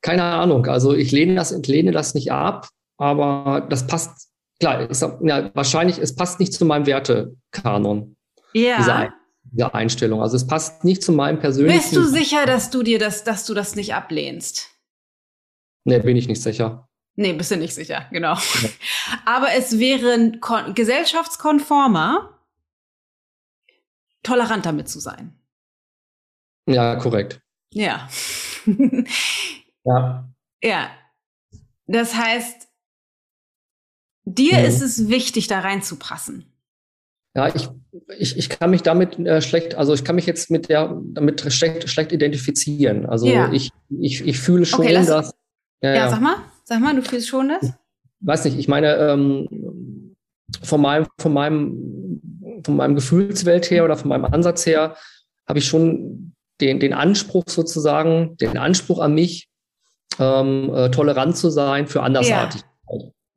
[0.00, 5.02] keine Ahnung, also ich lehne das, entlehne das nicht ab, aber das passt, klar, ist,
[5.02, 8.16] ja, wahrscheinlich, es passt nicht zu meinem Wertekanon.
[8.54, 8.78] Ja.
[8.78, 9.12] Diese,
[9.52, 10.22] diese Einstellung.
[10.22, 11.78] Also es passt nicht zu meinem persönlichen.
[11.78, 14.70] Bist du sicher, dass du dir das, dass du das nicht ablehnst?
[15.84, 16.88] Nee, bin ich nicht sicher.
[17.16, 18.34] Nee, bist du nicht sicher, genau.
[18.34, 18.68] Ja.
[19.24, 20.32] Aber es wäre
[20.74, 22.38] gesellschaftskonformer,
[24.22, 25.38] tolerant damit zu sein.
[26.66, 27.40] Ja, korrekt.
[27.72, 28.08] Ja.
[29.84, 30.28] ja.
[30.62, 30.90] Ja.
[31.86, 32.68] Das heißt,
[34.24, 34.64] dir mhm.
[34.64, 36.46] ist es wichtig, da reinzupassen.
[37.34, 37.68] Ja, ich,
[38.18, 41.40] ich, ich kann mich damit äh, schlecht, also ich kann mich jetzt mit der damit
[41.52, 43.06] schlecht, schlecht identifizieren.
[43.06, 43.52] Also ja.
[43.52, 45.32] ich, ich, ich fühle schon, okay, dass
[45.82, 47.72] ja, ja, sag mal, sag mal, du fühlst schon das?
[48.20, 50.14] Weiß nicht, ich meine, ähm,
[50.62, 54.96] von, meinem, von, meinem, von meinem Gefühlswelt her oder von meinem Ansatz her
[55.48, 59.48] habe ich schon den, den Anspruch sozusagen, den Anspruch an mich,
[60.18, 62.62] ähm, äh, tolerant zu sein für andersartig.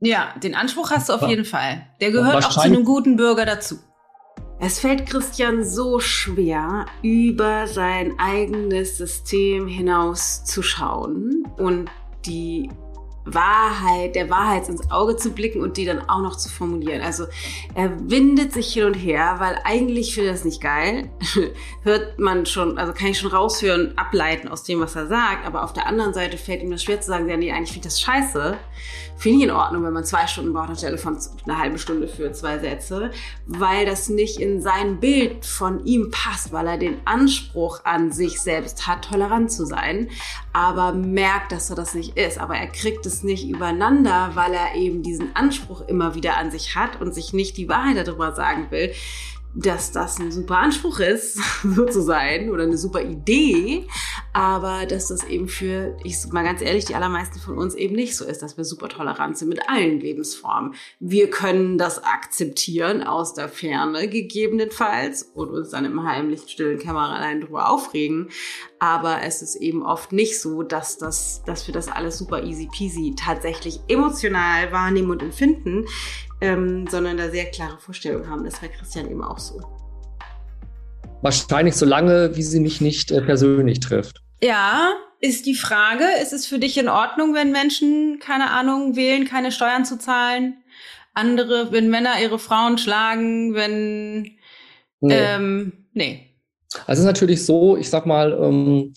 [0.02, 0.34] Ja.
[0.34, 1.86] ja, den Anspruch hast du auf jeden Fall.
[2.02, 3.80] Der gehört auch zu einem guten Bürger dazu.
[4.60, 11.89] Es fällt Christian so schwer, über sein eigenes System hinaus zu schauen und
[12.26, 12.70] die
[13.26, 17.02] Wahrheit, der Wahrheit ins Auge zu blicken und die dann auch noch zu formulieren.
[17.02, 17.26] Also
[17.74, 21.10] er windet sich hin und her, weil eigentlich finde er das nicht geil.
[21.84, 25.46] Hört man schon, also kann ich schon raushören, ableiten aus dem, was er sagt.
[25.46, 27.88] Aber auf der anderen Seite fällt ihm das schwer zu sagen, ja, nee, eigentlich finde
[27.88, 28.58] ich das scheiße.
[29.18, 32.32] Finde ich in Ordnung, wenn man zwei Stunden braucht anstelle von einer halben Stunde für
[32.34, 33.11] zwei Sätze,
[33.45, 38.41] weil das nicht in sein Bild von ihm passt, weil er den Anspruch an sich
[38.41, 40.09] selbst hat, tolerant zu sein,
[40.51, 42.39] aber merkt, dass er das nicht ist.
[42.39, 46.76] Aber er kriegt es nicht übereinander, weil er eben diesen Anspruch immer wieder an sich
[46.76, 48.93] hat und sich nicht die Wahrheit darüber sagen will
[49.55, 53.88] dass das ein super Anspruch ist, so zu sein oder eine super Idee,
[54.34, 57.96] aber dass das eben für, ich sag mal ganz ehrlich, die allermeisten von uns eben
[57.96, 60.76] nicht so ist, dass wir super tolerant sind mit allen Lebensformen.
[61.00, 67.16] Wir können das akzeptieren aus der Ferne gegebenenfalls und uns dann im heimlichen, stillen Kämmerer
[67.16, 68.30] allein drüber aufregen,
[68.80, 72.68] aber es ist eben oft nicht so, dass das, dass wir das alles super easy
[72.76, 75.86] peasy tatsächlich emotional wahrnehmen und empfinden
[76.44, 78.44] ähm, sondern da sehr klare Vorstellungen haben.
[78.44, 79.62] Das war Christian eben auch so.
[81.22, 84.23] Wahrscheinlich so lange, wie sie mich nicht äh, persönlich trifft.
[84.42, 89.26] Ja, ist die Frage, ist es für dich in Ordnung, wenn Menschen, keine Ahnung, wählen,
[89.26, 90.58] keine Steuern zu zahlen?
[91.14, 94.24] Andere, wenn Männer ihre Frauen schlagen, wenn.
[95.00, 95.14] Nee.
[95.14, 96.30] Ähm, nee.
[96.88, 98.94] Also es ist natürlich so, ich sag mal, ähm,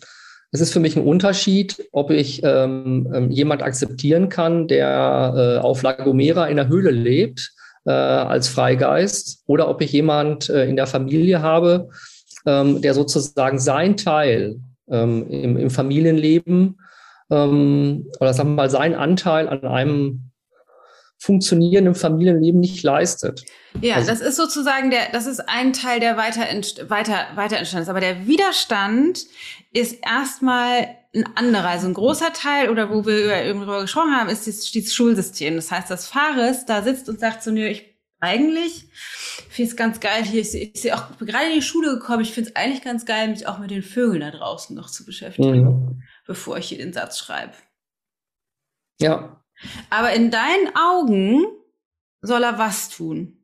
[0.50, 5.58] es ist für mich ein Unterschied, ob ich ähm, ähm, jemand akzeptieren kann, der äh,
[5.58, 7.52] auf La Gomera in der Höhle lebt
[7.84, 11.90] äh, als Freigeist oder ob ich jemand äh, in der Familie habe,
[12.46, 14.60] ähm, der sozusagen sein Teil
[14.90, 16.80] ähm, im, im, Familienleben
[17.30, 20.30] ähm, oder sagen wir mal sein Anteil an einem
[21.18, 23.44] funktionierenden Familienleben nicht leistet.
[23.80, 26.42] Ja, also, das ist sozusagen der, das ist ein Teil, der weiter,
[26.88, 27.88] weiter, weiter entstanden ist.
[27.88, 29.20] Aber der Widerstand
[29.72, 31.68] ist erstmal ein anderer.
[31.68, 35.56] Also ein großer Teil, oder wo wir darüber gesprochen haben, ist das, dieses Schulsystem.
[35.56, 38.88] Das heißt, dass Fares da sitzt und sagt so, nö, ich eigentlich
[39.56, 40.42] finde es ganz geil hier.
[40.42, 42.22] Ich, ich sehe auch gerade in die Schule gekommen.
[42.22, 45.04] Ich finde es eigentlich ganz geil, mich auch mit den Vögeln da draußen noch zu
[45.04, 46.02] beschäftigen, mhm.
[46.26, 47.54] bevor ich hier den Satz schreibe.
[49.00, 49.42] Ja.
[49.90, 51.46] Aber in deinen Augen
[52.20, 53.38] soll er was tun?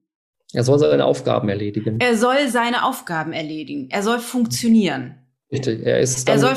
[0.52, 1.98] Er soll seine Aufgaben erledigen.
[1.98, 3.88] Er soll seine Aufgaben erledigen.
[3.90, 5.14] Er soll funktionieren.
[5.50, 5.84] Richtig.
[5.84, 6.56] Er ist er soll,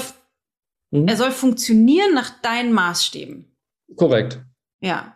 [0.92, 1.08] hm?
[1.08, 3.56] er soll funktionieren nach deinen Maßstäben.
[3.96, 4.42] Korrekt.
[4.82, 5.15] Ja.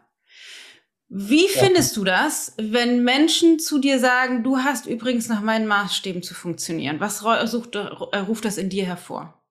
[1.11, 1.63] Wie ja.
[1.63, 6.35] findest du das, wenn Menschen zu dir sagen, du hast übrigens nach meinen Maßstäben zu
[6.35, 6.99] funktionieren?
[6.99, 9.41] Was sucht, ruft das in dir hervor?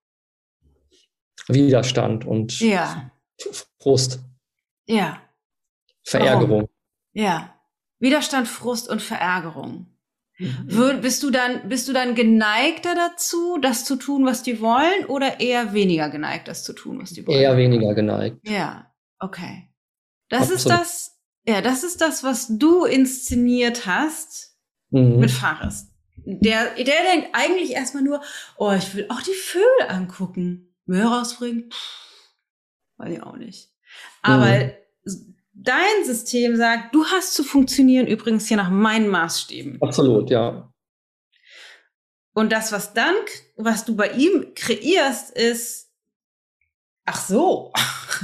[1.48, 3.10] Widerstand und ja.
[3.80, 4.20] Frust.
[4.86, 5.20] Ja.
[6.04, 6.50] Verärgerung.
[6.50, 6.68] Warum?
[7.12, 7.54] Ja.
[7.98, 9.86] Widerstand, Frust und Verärgerung.
[10.38, 11.00] Mhm.
[11.00, 15.40] Bist du dann, bist du dann geneigter dazu, das zu tun, was die wollen, oder
[15.40, 17.40] eher weniger geneigt, das zu tun, was die wollen?
[17.40, 18.38] Eher weniger geneigt.
[18.46, 19.68] Ja, okay.
[20.28, 20.58] Das Absolut.
[20.58, 21.17] ist das,
[21.48, 24.56] ja, das ist das, was du inszeniert hast
[24.90, 25.18] mhm.
[25.18, 25.88] mit Fares.
[26.16, 28.20] Der, der denkt eigentlich erstmal nur,
[28.56, 30.74] oh, ich will auch die Vögel angucken.
[30.84, 31.70] Müll rausbringen?
[31.70, 32.32] Pff,
[32.98, 33.70] weiß ich auch nicht.
[34.22, 34.72] Aber mhm
[35.58, 39.80] dein System sagt, du hast zu funktionieren übrigens hier nach meinen Maßstäben.
[39.82, 40.72] Absolut, ja.
[42.32, 43.14] Und das, was dann,
[43.56, 45.90] was du bei ihm kreierst, ist,
[47.04, 47.72] ach so,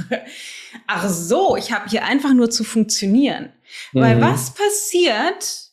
[0.87, 3.53] ach so, ich habe hier einfach nur zu funktionieren.
[3.93, 4.01] Mhm.
[4.01, 5.71] Weil was passiert,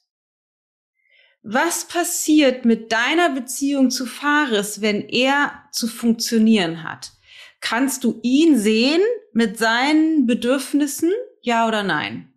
[1.42, 7.12] was passiert mit deiner Beziehung zu Fares, wenn er zu funktionieren hat?
[7.60, 9.02] Kannst du ihn sehen
[9.32, 11.10] mit seinen Bedürfnissen?
[11.40, 12.32] Ja oder nein?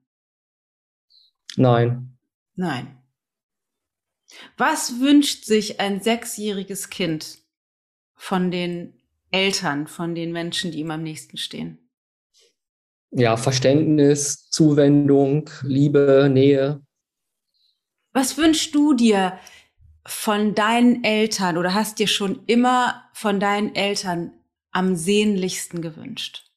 [1.56, 2.18] Nein.
[2.56, 2.98] Nein.
[4.58, 7.40] Was wünscht sich ein sechsjähriges Kind
[8.16, 8.94] von den
[9.32, 11.85] Eltern, von den Menschen, die ihm am nächsten stehen?
[13.18, 16.82] Ja, Verständnis, Zuwendung, Liebe, Nähe.
[18.12, 19.40] Was wünschst du dir
[20.06, 24.34] von deinen Eltern oder hast dir schon immer von deinen Eltern
[24.72, 26.52] am sehnlichsten gewünscht?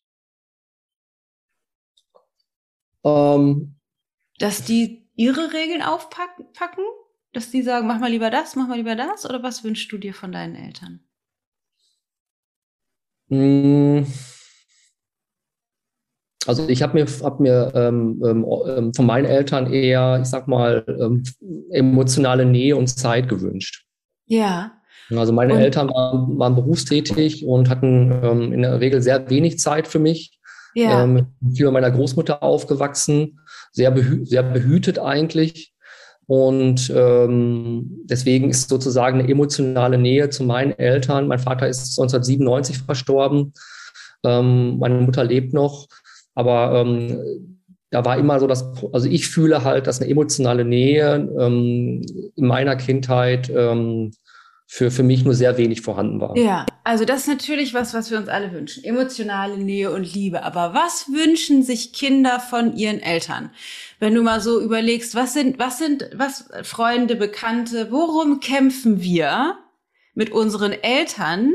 [3.04, 3.76] Ähm,
[4.40, 6.44] dass die ihre Regeln aufpacken?
[7.32, 9.24] Dass die sagen, mach mal lieber das, mach mal lieber das?
[9.24, 11.04] Oder was wünschst du dir von deinen Eltern?
[13.30, 14.06] Hm.
[16.47, 20.49] Also ich habe mir, hab mir ähm, ähm, ähm, von meinen Eltern eher, ich sag
[20.49, 21.24] mal, ähm,
[21.70, 23.84] emotionale Nähe und Zeit gewünscht.
[24.26, 24.72] Ja.
[25.11, 29.59] Also meine und Eltern waren, waren, berufstätig und hatten ähm, in der Regel sehr wenig
[29.59, 30.39] Zeit für mich.
[30.74, 31.03] Ja.
[31.03, 33.41] Ähm, bei meiner Großmutter aufgewachsen,
[33.72, 35.74] sehr, behü sehr behütet eigentlich.
[36.26, 41.26] Und ähm, deswegen ist sozusagen eine emotionale Nähe zu meinen Eltern.
[41.26, 43.55] Mein Vater ist 1997 verstorben.
[44.22, 45.86] Ähm, meine Mutter lebt noch.
[46.39, 47.59] Aber ähm,
[47.91, 52.47] da war immer so das, also ich fühle halt, dass eine emotionale Nähe ähm, in
[52.47, 54.12] meiner Kindheit ähm,
[54.68, 56.36] für, für mich nur sehr wenig vorhanden war.
[56.36, 58.84] Ja, also das ist natürlich was, was wir uns alle wünschen.
[58.84, 60.45] Emotionale Nähe und Liebe.
[60.45, 63.51] Aber was wünschen sich Kinder von ihren Eltern?
[63.99, 69.57] Wenn du mal so überlegst, was sind, was sind, was Freunde, Bekannte, worum kämpfen wir
[70.14, 71.53] mit unseren Eltern?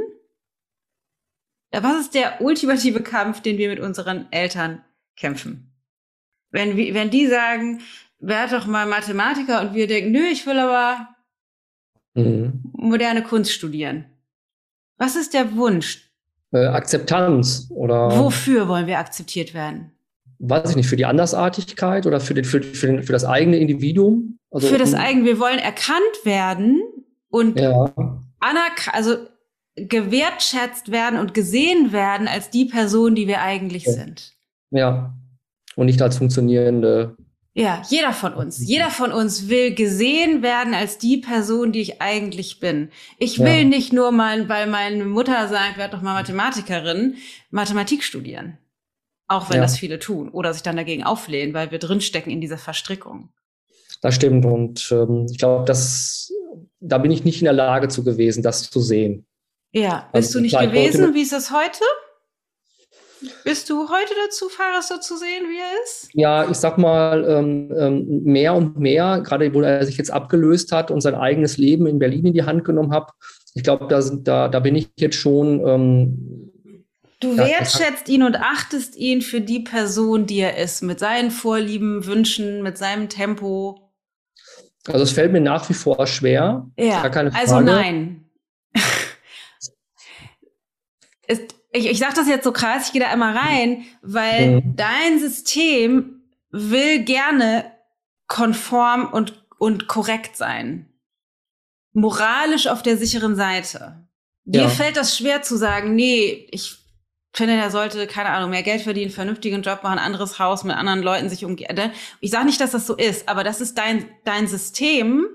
[1.81, 4.81] Was ist der ultimative Kampf, den wir mit unseren Eltern
[5.15, 5.71] kämpfen?
[6.51, 7.81] Wenn, wenn die sagen,
[8.19, 11.09] werd doch mal Mathematiker und wir denken, nö, ich will aber
[12.13, 12.61] mhm.
[12.73, 14.05] moderne Kunst studieren.
[14.97, 16.09] Was ist der Wunsch?
[16.51, 18.17] Äh, Akzeptanz oder.
[18.17, 19.91] Wofür wollen wir akzeptiert werden?
[20.37, 23.57] Weiß ich nicht, für die Andersartigkeit oder für, den, für, für, den, für das eigene
[23.57, 24.37] Individuum?
[24.51, 26.81] Also, für das eigene, wir wollen erkannt werden
[27.29, 27.91] und ja.
[28.91, 29.15] also
[29.75, 33.93] gewertschätzt werden und gesehen werden als die Person, die wir eigentlich ja.
[33.93, 34.33] sind.
[34.71, 35.13] Ja.
[35.75, 37.15] Und nicht als funktionierende
[37.55, 38.67] ja, jeder von uns.
[38.67, 42.89] Jeder von uns will gesehen werden als die Person, die ich eigentlich bin.
[43.19, 43.63] Ich will ja.
[43.63, 47.17] nicht nur mal, weil meine Mutter sagt, werd doch mal Mathematikerin,
[47.51, 48.57] Mathematik studieren.
[49.27, 49.61] Auch wenn ja.
[49.61, 53.29] das viele tun oder sich dann dagegen auflehnen, weil wir drinstecken in dieser Verstrickung.
[54.01, 54.45] Das stimmt.
[54.45, 56.33] Und ähm, ich glaube, das,
[56.79, 59.27] da bin ich nicht in der Lage zu gewesen, das zu sehen.
[59.73, 61.13] Ja, bist also, du nicht gewesen?
[61.13, 61.83] Wie ist das heute?
[63.43, 66.09] Bist du heute dazu, Fares so zu sehen, wie er ist?
[66.13, 70.71] Ja, ich sag mal, ähm, ähm, mehr und mehr, gerade wo er sich jetzt abgelöst
[70.71, 73.11] hat und sein eigenes Leben in Berlin in die Hand genommen hat.
[73.55, 75.65] Ich glaube, da, da, da bin ich jetzt schon.
[75.65, 76.51] Ähm,
[77.19, 81.31] du ja, wertschätzt ihn und achtest ihn für die Person, die er ist, mit seinen
[81.31, 83.91] Vorlieben, Wünschen, mit seinem Tempo.
[84.87, 86.69] Also es fällt mir nach wie vor schwer.
[86.77, 88.25] Ja, also nein.
[91.27, 94.75] ist, ich, ich sage das jetzt so krass, ich gehe da immer rein, weil mhm.
[94.75, 96.21] dein System
[96.51, 97.71] will gerne
[98.27, 100.87] konform und, und korrekt sein.
[101.93, 104.07] Moralisch auf der sicheren Seite.
[104.45, 104.69] Dir ja.
[104.69, 106.77] fällt das schwer zu sagen, nee, ich
[107.33, 111.01] finde, er sollte, keine Ahnung, mehr Geld verdienen, vernünftigen Job machen, anderes Haus mit anderen
[111.01, 111.75] Leuten sich umgehen.
[111.75, 111.91] Ne?
[112.19, 115.25] Ich sage nicht, dass das so ist, aber das ist dein, dein System,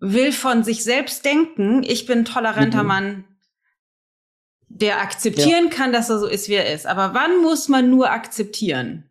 [0.00, 2.88] will von sich selbst denken, ich bin ein toleranter mhm.
[2.88, 3.24] Mann,
[4.68, 5.70] der akzeptieren ja.
[5.70, 6.86] kann, dass er so ist, wie er ist.
[6.86, 9.04] Aber wann muss man nur akzeptieren?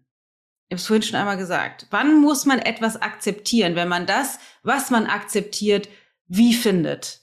[0.70, 1.88] Ich habe es vorhin schon einmal gesagt.
[1.92, 5.90] Wann muss man etwas akzeptieren, wenn man das, was man akzeptiert,
[6.28, 7.22] wie findet?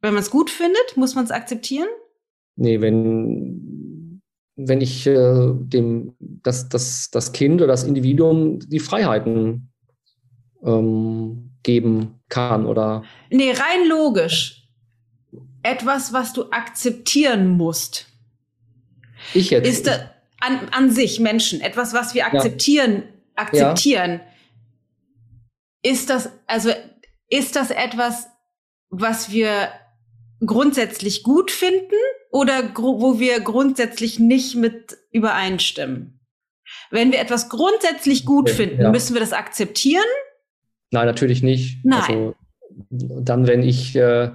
[0.00, 1.88] Wenn man es gut findet, muss man es akzeptieren?
[2.56, 4.20] Nee, wenn,
[4.56, 9.72] wenn ich äh, dem, das, das, das Kind oder das Individuum die Freiheiten
[10.64, 13.04] ähm, geben kann oder.
[13.30, 14.61] Nee, rein logisch
[15.62, 18.06] etwas, was du akzeptieren musst?
[19.34, 19.68] Ich jetzt.
[19.68, 20.00] Ist das
[20.40, 23.08] an, an sich Menschen etwas, was wir akzeptieren, ja.
[23.36, 24.20] akzeptieren?
[25.82, 25.90] Ja.
[25.90, 26.70] Ist das, also,
[27.28, 28.28] ist das etwas,
[28.90, 29.68] was wir
[30.44, 31.96] grundsätzlich gut finden
[32.30, 36.20] oder wo wir grundsätzlich nicht mit übereinstimmen?
[36.90, 38.90] Wenn wir etwas grundsätzlich gut okay, finden, ja.
[38.90, 40.04] müssen wir das akzeptieren?
[40.90, 41.84] Nein, natürlich nicht.
[41.84, 42.00] Nein.
[42.00, 42.34] Also,
[42.90, 44.30] dann, wenn ich äh,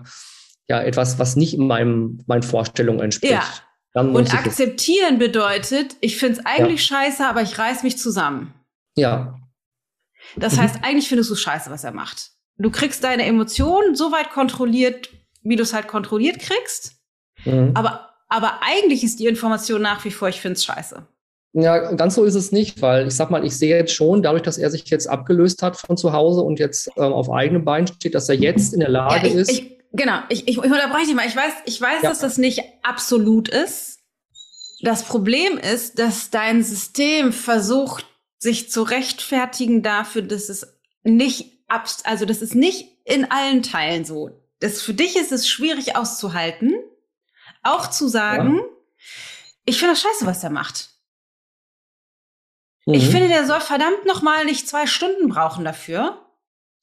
[0.68, 3.34] ja etwas, was nicht in meinem, meinen Vorstellungen entspricht.
[3.34, 4.02] Ja.
[4.02, 6.98] Und akzeptieren bedeutet, ich finde es eigentlich ja.
[6.98, 8.54] scheiße, aber ich reiß mich zusammen.
[8.96, 9.40] Ja.
[10.36, 10.62] Das mhm.
[10.62, 12.32] heißt, eigentlich findest du scheiße, was er macht.
[12.58, 15.10] Du kriegst deine Emotionen so weit kontrolliert,
[15.42, 16.96] wie du es halt kontrolliert kriegst.
[17.46, 17.72] Mhm.
[17.74, 21.08] Aber, aber eigentlich ist die Information nach wie vor, ich finde es scheiße.
[21.54, 24.44] Ja, ganz so ist es nicht, weil ich sag mal, ich sehe jetzt schon, dadurch,
[24.44, 27.88] dass er sich jetzt abgelöst hat von zu Hause und jetzt ähm, auf eigenen Beinen
[27.88, 29.52] steht, dass er jetzt in der Lage ja, ich, ist.
[29.52, 31.28] Ich, genau, ich, ich, unterbreche dich mal.
[31.28, 32.10] Ich weiß, ich weiß, ja.
[32.10, 34.00] dass das nicht absolut ist.
[34.82, 38.06] Das Problem ist, dass dein System versucht,
[38.38, 44.06] sich zu rechtfertigen dafür, dass es nicht abs also das ist nicht in allen Teilen
[44.06, 44.30] so.
[44.60, 46.76] Das für dich ist es schwierig auszuhalten,
[47.64, 48.64] auch zu sagen, ja.
[49.66, 50.90] ich finde das scheiße, was er macht.
[52.86, 52.94] Mhm.
[52.94, 56.26] Ich finde, der soll verdammt noch mal nicht zwei Stunden brauchen dafür.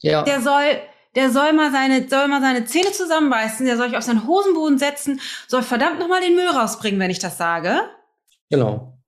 [0.00, 0.22] Ja.
[0.22, 0.80] Der soll
[1.14, 4.78] der soll mal seine, soll mal seine Zähne zusammenbeißen, der soll sich auf seinen Hosenboden
[4.78, 7.80] setzen, soll verdammt nochmal den Müll rausbringen, wenn ich das sage.
[8.50, 8.98] Genau.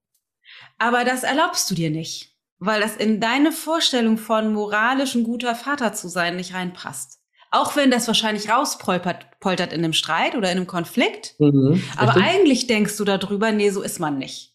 [0.78, 5.54] Aber das erlaubst du dir nicht, weil das in deine Vorstellung von moralisch ein guter
[5.54, 7.20] Vater zu sein nicht reinpasst.
[7.50, 11.36] Auch wenn das wahrscheinlich rauspolpert poltert in einem Streit oder in einem Konflikt.
[11.38, 14.54] Mhm, aber eigentlich denkst du darüber, nee, so ist man nicht.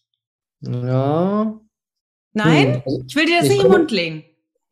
[0.60, 1.58] Ja.
[2.34, 2.82] Nein?
[2.84, 3.04] Hm.
[3.08, 4.24] Ich will dir das ich nicht im Mund legen.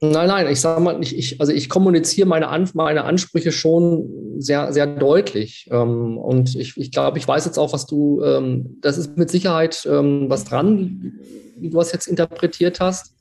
[0.03, 4.09] Nein, nein, ich sage mal, ich, ich, also ich kommuniziere meine, An meine Ansprüche schon
[4.39, 5.69] sehr, sehr deutlich.
[5.71, 9.31] Ähm, und ich, ich glaube, ich weiß jetzt auch, was du, ähm, das ist mit
[9.31, 11.21] Sicherheit ähm, was dran,
[11.59, 13.13] wie du das jetzt interpretiert hast.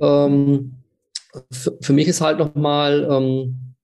[0.00, 0.74] Ähm,
[1.50, 3.74] für, für, mich ist halt nochmal, ähm,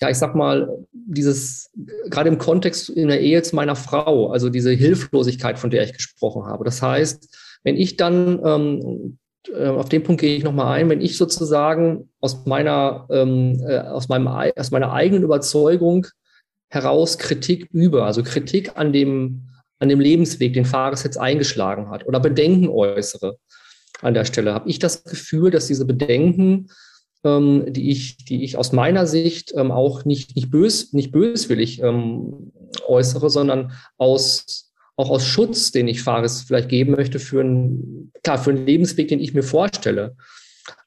[0.00, 1.70] ja, ich sag mal, dieses,
[2.06, 5.92] gerade im Kontext in der Ehe zu meiner Frau, also diese Hilflosigkeit, von der ich
[5.92, 6.64] gesprochen habe.
[6.64, 11.00] Das heißt, wenn ich dann, ähm, äh, auf den Punkt gehe ich nochmal ein, wenn
[11.00, 16.06] ich sozusagen aus meiner, ähm, äh, aus, meinem, aus meiner eigenen Überzeugung
[16.68, 22.06] heraus Kritik übe, also Kritik an dem, an dem Lebensweg, den Fares jetzt eingeschlagen hat
[22.06, 23.38] oder Bedenken äußere
[24.02, 26.68] an der Stelle, habe ich das Gefühl, dass diese Bedenken,
[27.24, 31.80] ähm, die, ich, die ich aus meiner Sicht ähm, auch nicht, nicht, bös, nicht böswillig
[31.82, 32.52] ähm,
[32.86, 34.67] äußere, sondern aus,
[34.98, 39.06] auch aus Schutz, den ich Fares vielleicht geben möchte für einen, klar, für einen Lebensweg,
[39.08, 40.16] den ich mir vorstelle.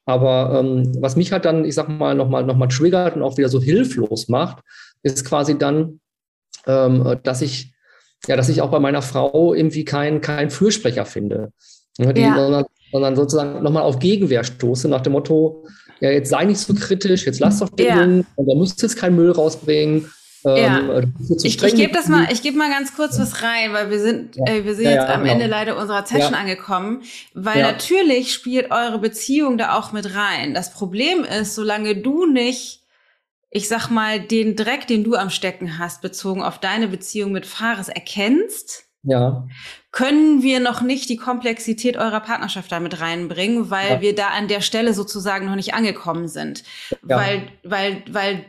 [0.05, 3.37] Aber ähm, was mich halt dann, ich sag mal, nochmal noch mal triggert und auch
[3.37, 4.63] wieder so hilflos macht,
[5.01, 6.01] ist quasi dann,
[6.67, 7.73] ähm, dass ich,
[8.27, 11.53] ja, dass ich auch bei meiner Frau irgendwie keinen kein Fürsprecher finde.
[11.97, 15.65] Ja, die, sondern, sondern sozusagen nochmal auf Gegenwehr stoße nach dem Motto,
[16.01, 18.23] ja, jetzt sei nicht so kritisch, jetzt lass doch den ja.
[18.35, 20.11] Und da musst du jetzt keinen Müll rausbringen.
[20.43, 20.79] Ja.
[20.79, 21.13] Ähm,
[21.43, 24.35] ich, ich gebe das mal, ich gebe mal ganz kurz was rein, weil wir sind,
[24.35, 24.45] ja.
[24.45, 25.33] äh, wir sind ja, jetzt am genau.
[25.33, 30.53] Ende leider unserer Session angekommen, weil natürlich spielt eure Beziehung da auch mit rein.
[30.53, 32.81] Das Problem ist, solange du nicht
[33.53, 37.45] ich sag mal, den Dreck, den du am Stecken hast, bezogen auf deine Beziehung mit
[37.45, 39.45] Fares erkennst, ja.
[39.91, 44.61] können wir noch nicht die Komplexität eurer Partnerschaft damit reinbringen, weil wir da an der
[44.61, 46.63] Stelle sozusagen noch nicht angekommen sind.
[47.01, 48.45] Weil, weil, weil,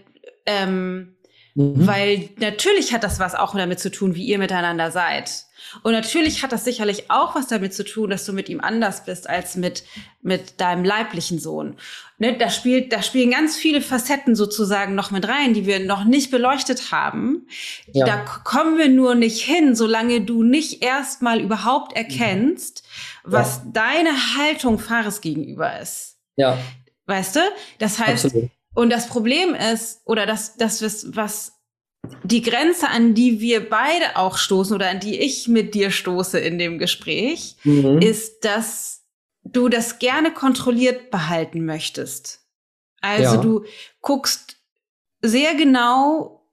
[0.47, 1.17] ähm,
[1.55, 1.87] mhm.
[1.87, 5.47] weil natürlich hat das was auch damit zu tun, wie ihr miteinander seid.
[5.83, 9.05] Und natürlich hat das sicherlich auch was damit zu tun, dass du mit ihm anders
[9.05, 9.85] bist als mit,
[10.21, 11.77] mit deinem leiblichen Sohn.
[12.19, 16.05] Ne, da spielt, da spielen ganz viele Facetten sozusagen noch mit rein, die wir noch
[16.05, 17.47] nicht beleuchtet haben.
[17.93, 18.07] Ja.
[18.07, 22.83] Da kommen wir nur nicht hin, solange du nicht erstmal überhaupt erkennst,
[23.25, 23.71] was ja.
[23.73, 26.19] deine Haltung Fares gegenüber ist.
[26.37, 26.59] Ja.
[27.07, 27.41] Weißt du?
[27.79, 28.51] Das heißt, Absolut.
[28.75, 30.83] Und das Problem ist, oder das, das,
[31.15, 31.53] was
[32.25, 36.39] die Grenze, an die wir beide auch stoßen oder an die ich mit dir stoße
[36.39, 37.99] in dem Gespräch, mhm.
[37.99, 39.05] ist, dass
[39.45, 42.41] du das gerne kontrolliert behalten möchtest.
[43.01, 43.37] Also ja.
[43.37, 43.65] du
[44.01, 44.57] guckst
[45.21, 46.49] sehr genau,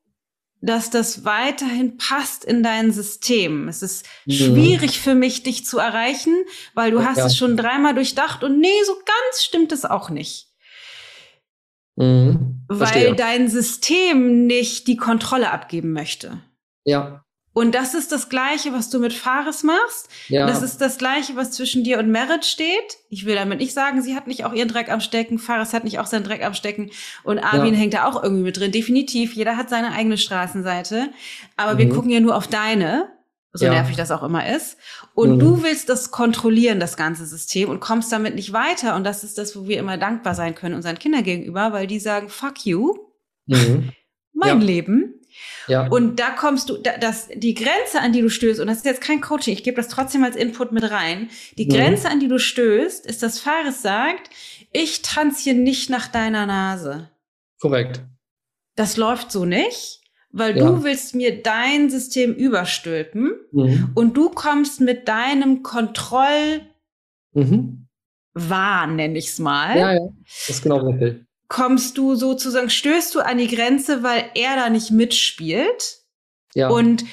[0.62, 3.68] dass das weiterhin passt in dein System.
[3.70, 4.32] Es ist mhm.
[4.34, 6.36] schwierig für mich, dich zu erreichen,
[6.74, 7.28] weil du hast ja.
[7.28, 10.49] es schon dreimal durchdacht und nee, so ganz stimmt es auch nicht.
[12.00, 12.62] Mhm.
[12.68, 16.40] Weil dein System nicht die Kontrolle abgeben möchte.
[16.86, 17.24] Ja.
[17.52, 20.08] Und das ist das Gleiche, was du mit Fares machst.
[20.30, 20.46] Ja.
[20.46, 22.98] Das ist das Gleiche, was zwischen dir und Merit steht.
[23.10, 25.84] Ich will damit nicht sagen, sie hat nicht auch ihren Dreck am Stecken, Fares hat
[25.84, 26.92] nicht auch seinen Dreck am Stecken
[27.24, 27.80] und Armin ja.
[27.80, 28.72] hängt da auch irgendwie mit drin.
[28.72, 31.10] Definitiv, jeder hat seine eigene Straßenseite.
[31.58, 31.78] Aber mhm.
[31.80, 33.10] wir gucken ja nur auf deine
[33.54, 33.72] so ja.
[33.72, 34.78] nervig das auch immer ist.
[35.14, 35.40] Und mhm.
[35.40, 38.96] du willst das kontrollieren, das ganze System, und kommst damit nicht weiter.
[38.96, 42.00] Und das ist das, wo wir immer dankbar sein können unseren Kindern gegenüber, weil die
[42.00, 42.96] sagen, fuck you,
[43.48, 43.92] mhm.
[44.34, 44.66] mein ja.
[44.66, 45.16] Leben.
[45.68, 45.88] Ja.
[45.88, 49.02] Und da kommst du, das, die Grenze, an die du stößt, und das ist jetzt
[49.02, 51.30] kein Coaching, ich gebe das trotzdem als Input mit rein.
[51.58, 51.70] Die mhm.
[51.70, 54.30] Grenze, an die du stößt, ist, dass Fares sagt,
[54.72, 57.10] ich tanze hier nicht nach deiner Nase.
[57.60, 58.02] Korrekt.
[58.76, 59.99] Das läuft so nicht
[60.32, 60.66] weil ja.
[60.70, 63.92] du willst mir dein System überstülpen mhm.
[63.96, 66.62] und du kommst mit deinem Kontroll
[67.34, 67.88] mhm.
[68.34, 69.78] Wahn, nenne ich es mal.
[69.78, 71.26] Ja, ja, das ist genau richtig.
[71.48, 75.98] Kommst du sozusagen, stößt du an die Grenze, weil er da nicht mitspielt
[76.54, 76.70] ja.
[76.70, 77.06] und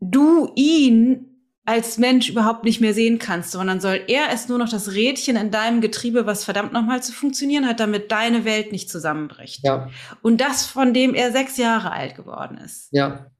[0.00, 1.35] du ihn
[1.66, 5.36] als Mensch überhaupt nicht mehr sehen kannst, sondern soll er es nur noch das Rädchen
[5.36, 9.64] in deinem Getriebe, was verdammt nochmal zu funktionieren hat, damit deine Welt nicht zusammenbricht.
[9.64, 9.90] Ja.
[10.22, 12.88] Und das, von dem er sechs Jahre alt geworden ist.
[12.92, 13.32] Ja.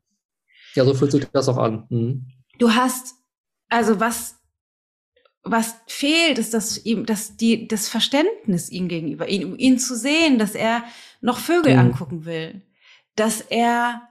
[0.75, 1.87] Ja, so fühlt sich das auch an.
[1.89, 2.27] Mhm.
[2.59, 3.15] Du hast,
[3.69, 4.35] also was,
[5.45, 10.39] was fehlt, ist das ihm, dass die, das Verständnis ihm gegenüber, ihn, ihn zu sehen,
[10.39, 10.83] dass er
[11.21, 11.79] noch Vögel mhm.
[11.79, 12.63] angucken will,
[13.15, 14.03] dass er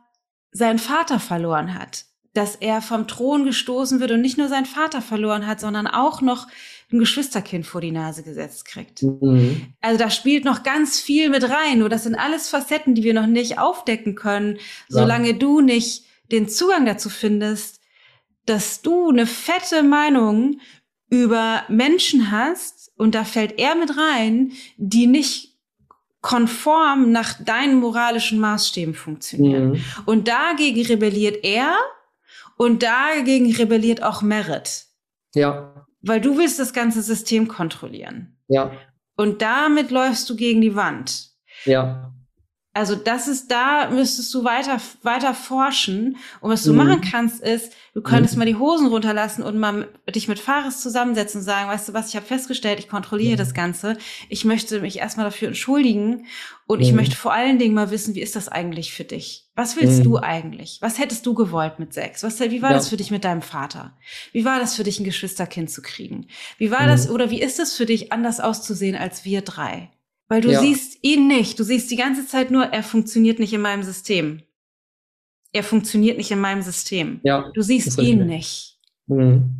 [0.52, 2.06] seinen Vater verloren hat,
[2.36, 6.22] dass er vom Thron gestoßen wird und nicht nur seinen Vater verloren hat, sondern auch
[6.22, 6.48] noch
[6.92, 9.02] ein Geschwisterkind vor die Nase gesetzt kriegt.
[9.02, 9.74] Mhm.
[9.82, 11.80] Also da spielt noch ganz viel mit rein.
[11.80, 14.60] Nur das sind alles Facetten, die wir noch nicht aufdecken können,
[14.90, 15.38] solange ja.
[15.38, 17.80] du nicht den Zugang dazu findest,
[18.46, 20.60] dass du eine fette Meinung
[21.10, 25.56] über Menschen hast, und da fällt er mit rein, die nicht
[26.22, 29.72] konform nach deinen moralischen Maßstäben funktionieren.
[29.72, 29.84] Mhm.
[30.06, 31.78] Und dagegen rebelliert er
[32.58, 34.86] und dagegen rebelliert auch Merit.
[35.34, 35.86] Ja.
[36.02, 38.38] Weil du willst das ganze System kontrollieren.
[38.48, 38.72] Ja.
[39.18, 41.30] Und damit läufst du gegen die Wand.
[41.66, 42.14] Ja.
[42.76, 46.18] Also das ist da, müsstest du weiter, weiter forschen.
[46.42, 46.78] Und was du mhm.
[46.80, 48.40] machen kannst, ist, du könntest mhm.
[48.40, 52.10] mal die Hosen runterlassen und mal dich mit Fares zusammensetzen und sagen, weißt du was,
[52.10, 53.38] ich habe festgestellt, ich kontrolliere mhm.
[53.38, 53.98] das Ganze.
[54.28, 56.26] Ich möchte mich erstmal dafür entschuldigen.
[56.68, 56.98] Und ich mhm.
[56.98, 59.48] möchte vor allen Dingen mal wissen, wie ist das eigentlich für dich?
[59.56, 60.24] Was willst du mhm.
[60.24, 60.80] eigentlich?
[60.82, 62.24] Was hättest du gewollt mit Sex?
[62.24, 62.76] Was, wie war ja.
[62.76, 63.96] das für dich mit deinem Vater?
[64.34, 66.28] Wie war das für dich, ein Geschwisterkind zu kriegen?
[66.58, 67.14] Wie war das, mhm.
[67.14, 69.92] oder wie ist es für dich, anders auszusehen als wir drei?
[70.28, 70.60] Weil du ja.
[70.60, 71.60] siehst ihn nicht.
[71.60, 74.42] Du siehst die ganze Zeit nur, er funktioniert nicht in meinem System.
[75.52, 77.22] Er funktioniert nicht in meinem System.
[77.24, 78.80] Ja, du siehst ihn nicht.
[79.08, 79.52] Mhm.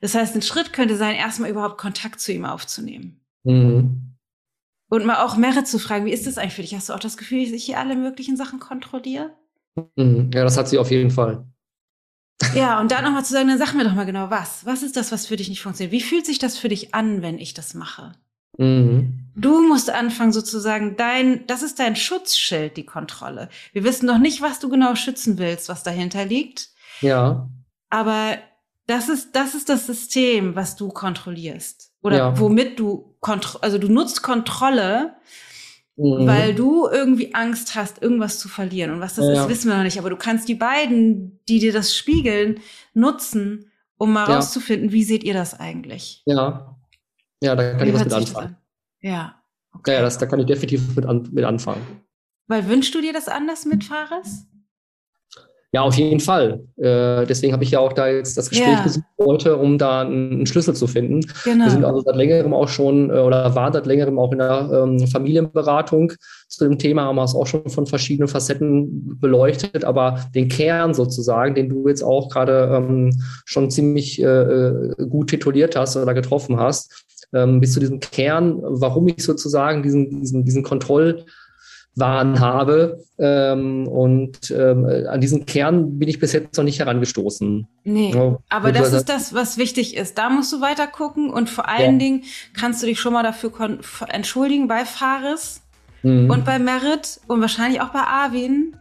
[0.00, 3.20] Das heißt, ein Schritt könnte sein, erstmal überhaupt Kontakt zu ihm aufzunehmen.
[3.44, 4.16] Mhm.
[4.88, 6.74] Und mal auch Merit zu fragen, wie ist das eigentlich für dich?
[6.74, 9.30] Hast du auch das Gefühl, dass ich hier alle möglichen Sachen kontrolliere?
[9.96, 10.30] Mhm.
[10.34, 11.46] Ja, das hat sie auf jeden Fall.
[12.54, 14.64] Ja, und dann nochmal zu sagen, dann sag mir doch mal genau was.
[14.64, 15.92] Was ist das, was für dich nicht funktioniert?
[15.92, 18.12] Wie fühlt sich das für dich an, wenn ich das mache?
[18.58, 19.29] Mhm.
[19.40, 23.48] Du musst anfangen sozusagen dein, das ist dein Schutzschild, die Kontrolle.
[23.72, 26.68] Wir wissen noch nicht, was du genau schützen willst, was dahinter liegt.
[27.00, 27.48] Ja.
[27.88, 28.36] Aber
[28.86, 31.92] das ist, das ist das System, was du kontrollierst.
[32.02, 32.38] Oder ja.
[32.38, 35.14] womit du, kontro also du nutzt Kontrolle,
[35.96, 36.26] mhm.
[36.26, 38.90] weil du irgendwie Angst hast, irgendwas zu verlieren.
[38.90, 39.42] Und was das ja.
[39.42, 39.98] ist, wissen wir noch nicht.
[39.98, 42.60] Aber du kannst die beiden, die dir das spiegeln,
[42.94, 44.36] nutzen, um mal ja.
[44.36, 46.22] rauszufinden, wie seht ihr das eigentlich?
[46.26, 46.76] Ja.
[47.42, 48.56] Ja, da kann Wie ich was mit anfangen.
[49.00, 49.36] Ja.
[49.74, 49.94] Okay.
[49.94, 51.80] Ja, das, da kann ich definitiv mit, an, mit anfangen.
[52.48, 54.46] Weil wünschst du dir das anders mit Fares?
[55.72, 56.64] Ja, auf jeden Fall.
[56.78, 58.82] Äh, deswegen habe ich ja auch da jetzt das Gespräch ja.
[58.82, 61.20] gesucht heute, um da einen, einen, Schlüssel zu finden.
[61.44, 61.66] Genau.
[61.66, 64.68] Wir sind also seit längerem auch schon äh, oder waren seit längerem auch in der
[64.72, 66.12] ähm, Familienberatung
[66.48, 70.92] zu dem Thema, haben wir es auch schon von verschiedenen Facetten beleuchtet, aber den Kern
[70.92, 76.14] sozusagen, den du jetzt auch gerade ähm, schon ziemlich äh, äh gut tituliert hast oder
[76.14, 81.24] getroffen hast, ähm, bis zu diesem Kern, warum ich sozusagen diesen, diesen, diesen Kontroll
[81.96, 83.04] Wahn habe.
[83.18, 87.66] Ähm, und ähm, an diesen Kern bin ich bis jetzt noch nicht herangestoßen.
[87.84, 90.16] Nee, ja, aber das ist das, was wichtig ist.
[90.16, 91.98] Da musst du weiter gucken und vor allen ja.
[91.98, 92.24] Dingen
[92.54, 93.52] kannst du dich schon mal dafür
[94.08, 95.62] entschuldigen bei Fares
[96.02, 96.30] mhm.
[96.30, 98.76] und bei Merit und wahrscheinlich auch bei Arvin.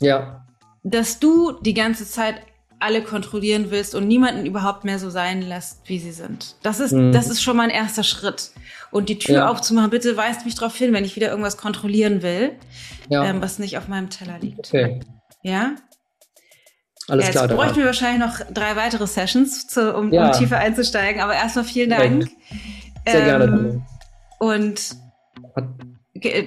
[0.00, 0.44] Ja.
[0.82, 2.36] Dass du die ganze Zeit
[2.80, 6.56] alle kontrollieren willst und niemanden überhaupt mehr so sein lässt, wie sie sind.
[6.62, 7.12] Das ist, mhm.
[7.12, 8.52] das ist schon mal ein erster Schritt.
[8.90, 9.48] Und die Tür ja.
[9.48, 12.52] aufzumachen, bitte weist mich darauf hin, wenn ich wieder irgendwas kontrollieren will,
[13.08, 13.24] ja.
[13.24, 14.68] ähm, was nicht auf meinem Teller liegt.
[14.68, 15.00] Okay.
[15.42, 15.74] Ja?
[17.08, 17.44] Alles ja, jetzt klar.
[17.48, 20.26] Jetzt bräuchten wir wahrscheinlich noch drei weitere Sessions, zu, um, ja.
[20.26, 21.20] um, tiefer einzusteigen.
[21.20, 22.28] Aber erstmal vielen Dank.
[23.06, 23.86] Sehr ähm, gerne.
[24.38, 24.96] Und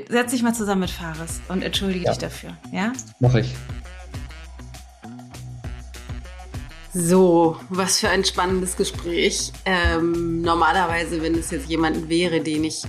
[0.09, 2.51] setz dich mal zusammen mit Fares und entschuldige dich dafür.
[2.71, 2.93] Ja?
[3.19, 3.53] Mach ich.
[6.93, 9.53] So, was für ein spannendes Gespräch.
[9.63, 12.83] Ähm, normalerweise, wenn es jetzt jemand wäre, den ich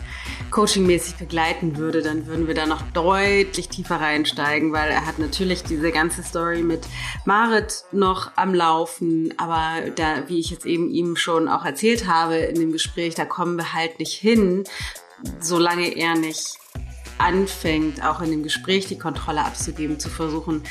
[0.51, 5.63] coachingmäßig begleiten würde, dann würden wir da noch deutlich tiefer reinsteigen, weil er hat natürlich
[5.63, 6.81] diese ganze Story mit
[7.25, 12.37] Marit noch am Laufen, aber da, wie ich jetzt eben ihm schon auch erzählt habe
[12.37, 14.65] in dem Gespräch, da kommen wir halt nicht hin,
[15.41, 16.59] solange er nicht
[17.23, 20.63] anfängt, auch in dem Gespräch die Kontrolle abzugeben, zu versuchen,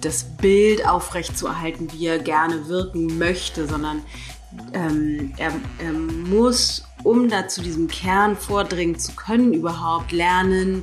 [0.00, 4.02] das Bild aufrechtzuerhalten, wie er gerne wirken möchte, sondern
[4.72, 10.82] ähm, er, er muss, um da zu diesem Kern vordringen zu können, überhaupt lernen,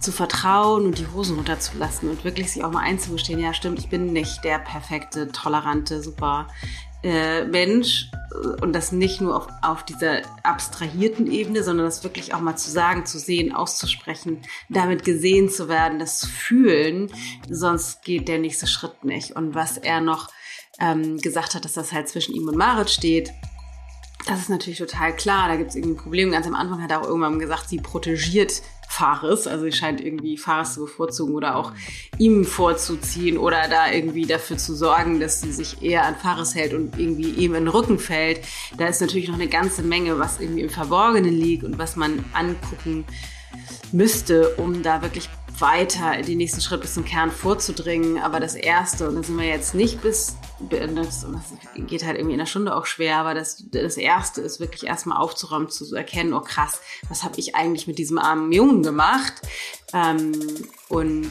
[0.00, 3.88] zu vertrauen und die Hosen runterzulassen und wirklich sich auch mal einzugestehen, ja stimmt, ich
[3.88, 6.48] bin nicht der perfekte, tolerante, super
[7.02, 8.10] äh, Mensch
[8.60, 12.70] und das nicht nur auf, auf dieser abstrahierten Ebene, sondern das wirklich auch mal zu
[12.70, 17.10] sagen, zu sehen, auszusprechen, damit gesehen zu werden, das Fühlen,
[17.48, 19.32] sonst geht der nächste Schritt nicht.
[19.32, 20.28] Und was er noch
[20.78, 23.32] ähm, gesagt hat, dass das halt zwischen ihm und Marit steht,
[24.26, 25.48] das ist natürlich total klar.
[25.48, 26.30] Da gibt es irgendwie ein Problem.
[26.30, 29.46] Ganz am Anfang hat er auch irgendwann gesagt, sie protegiert Fares.
[29.46, 31.72] Also sie scheint irgendwie Fares zu bevorzugen oder auch
[32.18, 36.74] ihm vorzuziehen oder da irgendwie dafür zu sorgen, dass sie sich eher an Fares hält
[36.74, 38.40] und irgendwie ihm in den Rücken fällt.
[38.76, 42.24] Da ist natürlich noch eine ganze Menge, was irgendwie im Verborgenen liegt und was man
[42.32, 43.04] angucken
[43.92, 45.28] müsste, um da wirklich
[45.60, 48.18] weiter in den nächsten Schritt bis zum Kern vorzudringen.
[48.18, 50.36] Aber das Erste, und da sind wir jetzt nicht bis,
[50.68, 54.60] das, das geht halt irgendwie in einer Stunde auch schwer, aber das, das Erste ist
[54.60, 58.82] wirklich erstmal aufzuräumen, zu erkennen, oh krass, was habe ich eigentlich mit diesem armen Jungen
[58.82, 59.34] gemacht?
[59.92, 60.32] Ähm,
[60.90, 61.30] und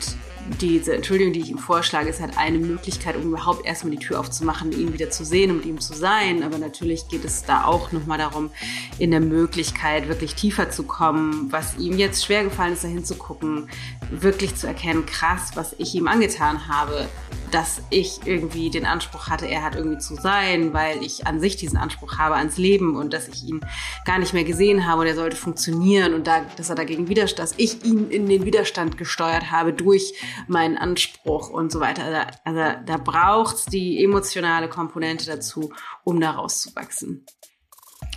[0.61, 4.19] diese Entschuldigung, die ich ihm vorschlage, ist halt eine Möglichkeit, um überhaupt erstmal die Tür
[4.19, 6.44] aufzumachen, ihn wieder zu sehen und mit ihm zu sein.
[6.44, 8.49] Aber natürlich geht es da auch nochmal darum,
[8.98, 13.69] in der Möglichkeit wirklich tiefer zu kommen, was ihm jetzt schwer gefallen ist, da hinzugucken,
[14.10, 17.07] wirklich zu erkennen, krass, was ich ihm angetan habe,
[17.52, 21.56] dass ich irgendwie den Anspruch hatte, er hat irgendwie zu sein, weil ich an sich
[21.56, 23.61] diesen Anspruch habe ans Leben und dass ich ihn
[24.06, 27.40] gar nicht mehr gesehen habe und er sollte funktionieren und da, dass er dagegen Widerstand,
[27.40, 30.14] dass ich ihn in den Widerstand gesteuert habe durch
[30.48, 32.04] meinen Anspruch und so weiter.
[32.04, 35.72] Also, also da braucht's die emotionale Komponente dazu,
[36.04, 37.26] um da rauszuwachsen.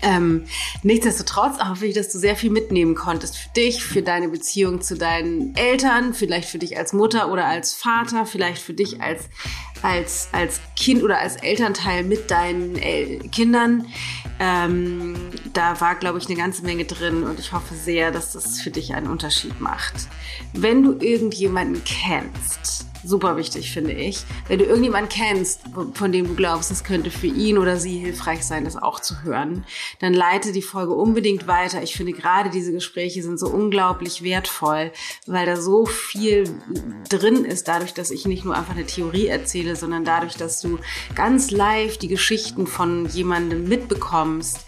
[0.03, 0.47] Ähm,
[0.83, 4.97] nichtsdestotrotz hoffe ich, dass du sehr viel mitnehmen konntest für dich, für deine Beziehung zu
[4.97, 9.29] deinen Eltern, vielleicht für dich als Mutter oder als Vater, vielleicht für dich als,
[9.81, 13.87] als, als Kind oder als Elternteil mit deinen El Kindern.
[14.44, 15.14] Ähm,
[15.52, 18.73] da war, glaube ich, eine ganze Menge drin und ich hoffe sehr, dass das für
[18.73, 20.09] dich einen Unterschied macht.
[20.52, 24.24] Wenn du irgendjemanden kennst, super wichtig, finde ich.
[24.49, 25.62] Wenn du irgendjemanden kennst,
[25.95, 29.23] von dem du glaubst, es könnte für ihn oder sie hilfreich sein, das auch zu
[29.23, 29.65] hören,
[30.01, 31.83] dann leite die Folge unbedingt weiter.
[31.83, 34.93] Ich finde gerade diese Gespräche sind so unglaublich wertvoll,
[35.27, 36.45] weil da so viel
[37.09, 40.79] drin ist, dadurch, dass ich nicht nur einfach eine Theorie erzähle, sondern dadurch, dass du
[41.15, 44.61] ganz live die Geschichten von jemandem mitbekommst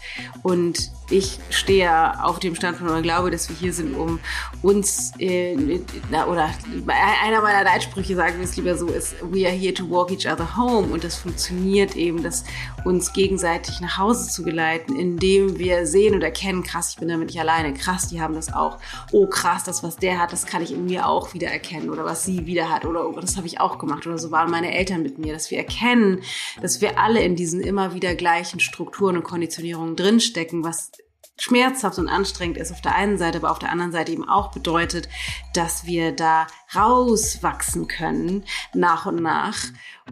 [0.43, 4.19] und ich stehe auf dem Standpunkt oder glaube, dass wir hier sind, um
[4.61, 5.79] uns, äh,
[6.27, 6.49] oder
[6.87, 10.27] einer meiner Leitsprüche sagen wir es lieber so, ist, we are here to walk each
[10.31, 10.87] other home.
[10.87, 12.43] Und das funktioniert eben, das
[12.85, 17.27] uns gegenseitig nach Hause zu geleiten, indem wir sehen und erkennen, krass, ich bin damit
[17.27, 18.77] nicht alleine, krass, die haben das auch.
[19.11, 22.05] Oh, krass, das, was der hat, das kann ich in mir auch wieder erkennen oder
[22.05, 24.73] was sie wieder hat oder oh, das habe ich auch gemacht oder so waren meine
[24.73, 26.21] Eltern mit mir, dass wir erkennen,
[26.61, 30.91] dass wir alle in diesen immer wieder gleichen Strukturen und Konditionierungen drinstecken, was
[31.37, 34.51] schmerzhaft und anstrengend ist auf der einen Seite, aber auf der anderen Seite eben auch
[34.51, 35.09] bedeutet,
[35.53, 39.57] dass wir da rauswachsen können nach und nach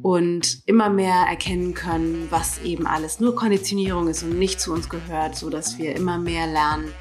[0.02, 4.90] und immer mehr erkennen können, was eben alles nur Konditionierung ist und nicht zu uns
[4.90, 6.92] gehört, so dass wir immer mehr lernen,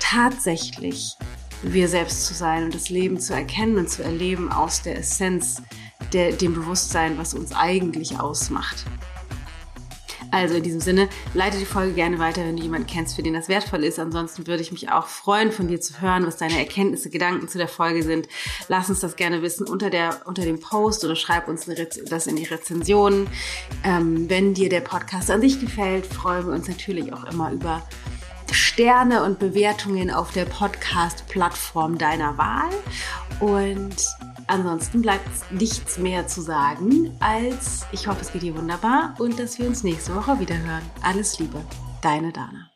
[0.00, 1.14] tatsächlich
[1.62, 5.62] wir selbst zu sein und das Leben zu erkennen und zu erleben aus der Essenz,
[6.12, 8.84] der, dem Bewusstsein, was uns eigentlich ausmacht.
[10.30, 13.34] Also in diesem Sinne, leite die Folge gerne weiter, wenn du jemanden kennst, für den
[13.34, 13.98] das wertvoll ist.
[13.98, 17.58] Ansonsten würde ich mich auch freuen, von dir zu hören, was deine Erkenntnisse, Gedanken zu
[17.58, 18.28] der Folge sind.
[18.68, 21.68] Lass uns das gerne wissen unter, der, unter dem Post oder schreib uns
[22.08, 23.28] das in die Rezensionen.
[23.84, 27.82] Ähm, wenn dir der Podcast an sich gefällt, freuen wir uns natürlich auch immer über
[28.52, 32.70] Sterne und Bewertungen auf der Podcast-Plattform deiner Wahl.
[33.40, 33.96] Und
[34.48, 39.58] ansonsten bleibt nichts mehr zu sagen, als ich hoffe, es geht dir wunderbar und dass
[39.58, 40.82] wir uns nächste Woche wieder hören.
[41.02, 41.60] Alles Liebe,
[42.02, 42.70] deine Dana.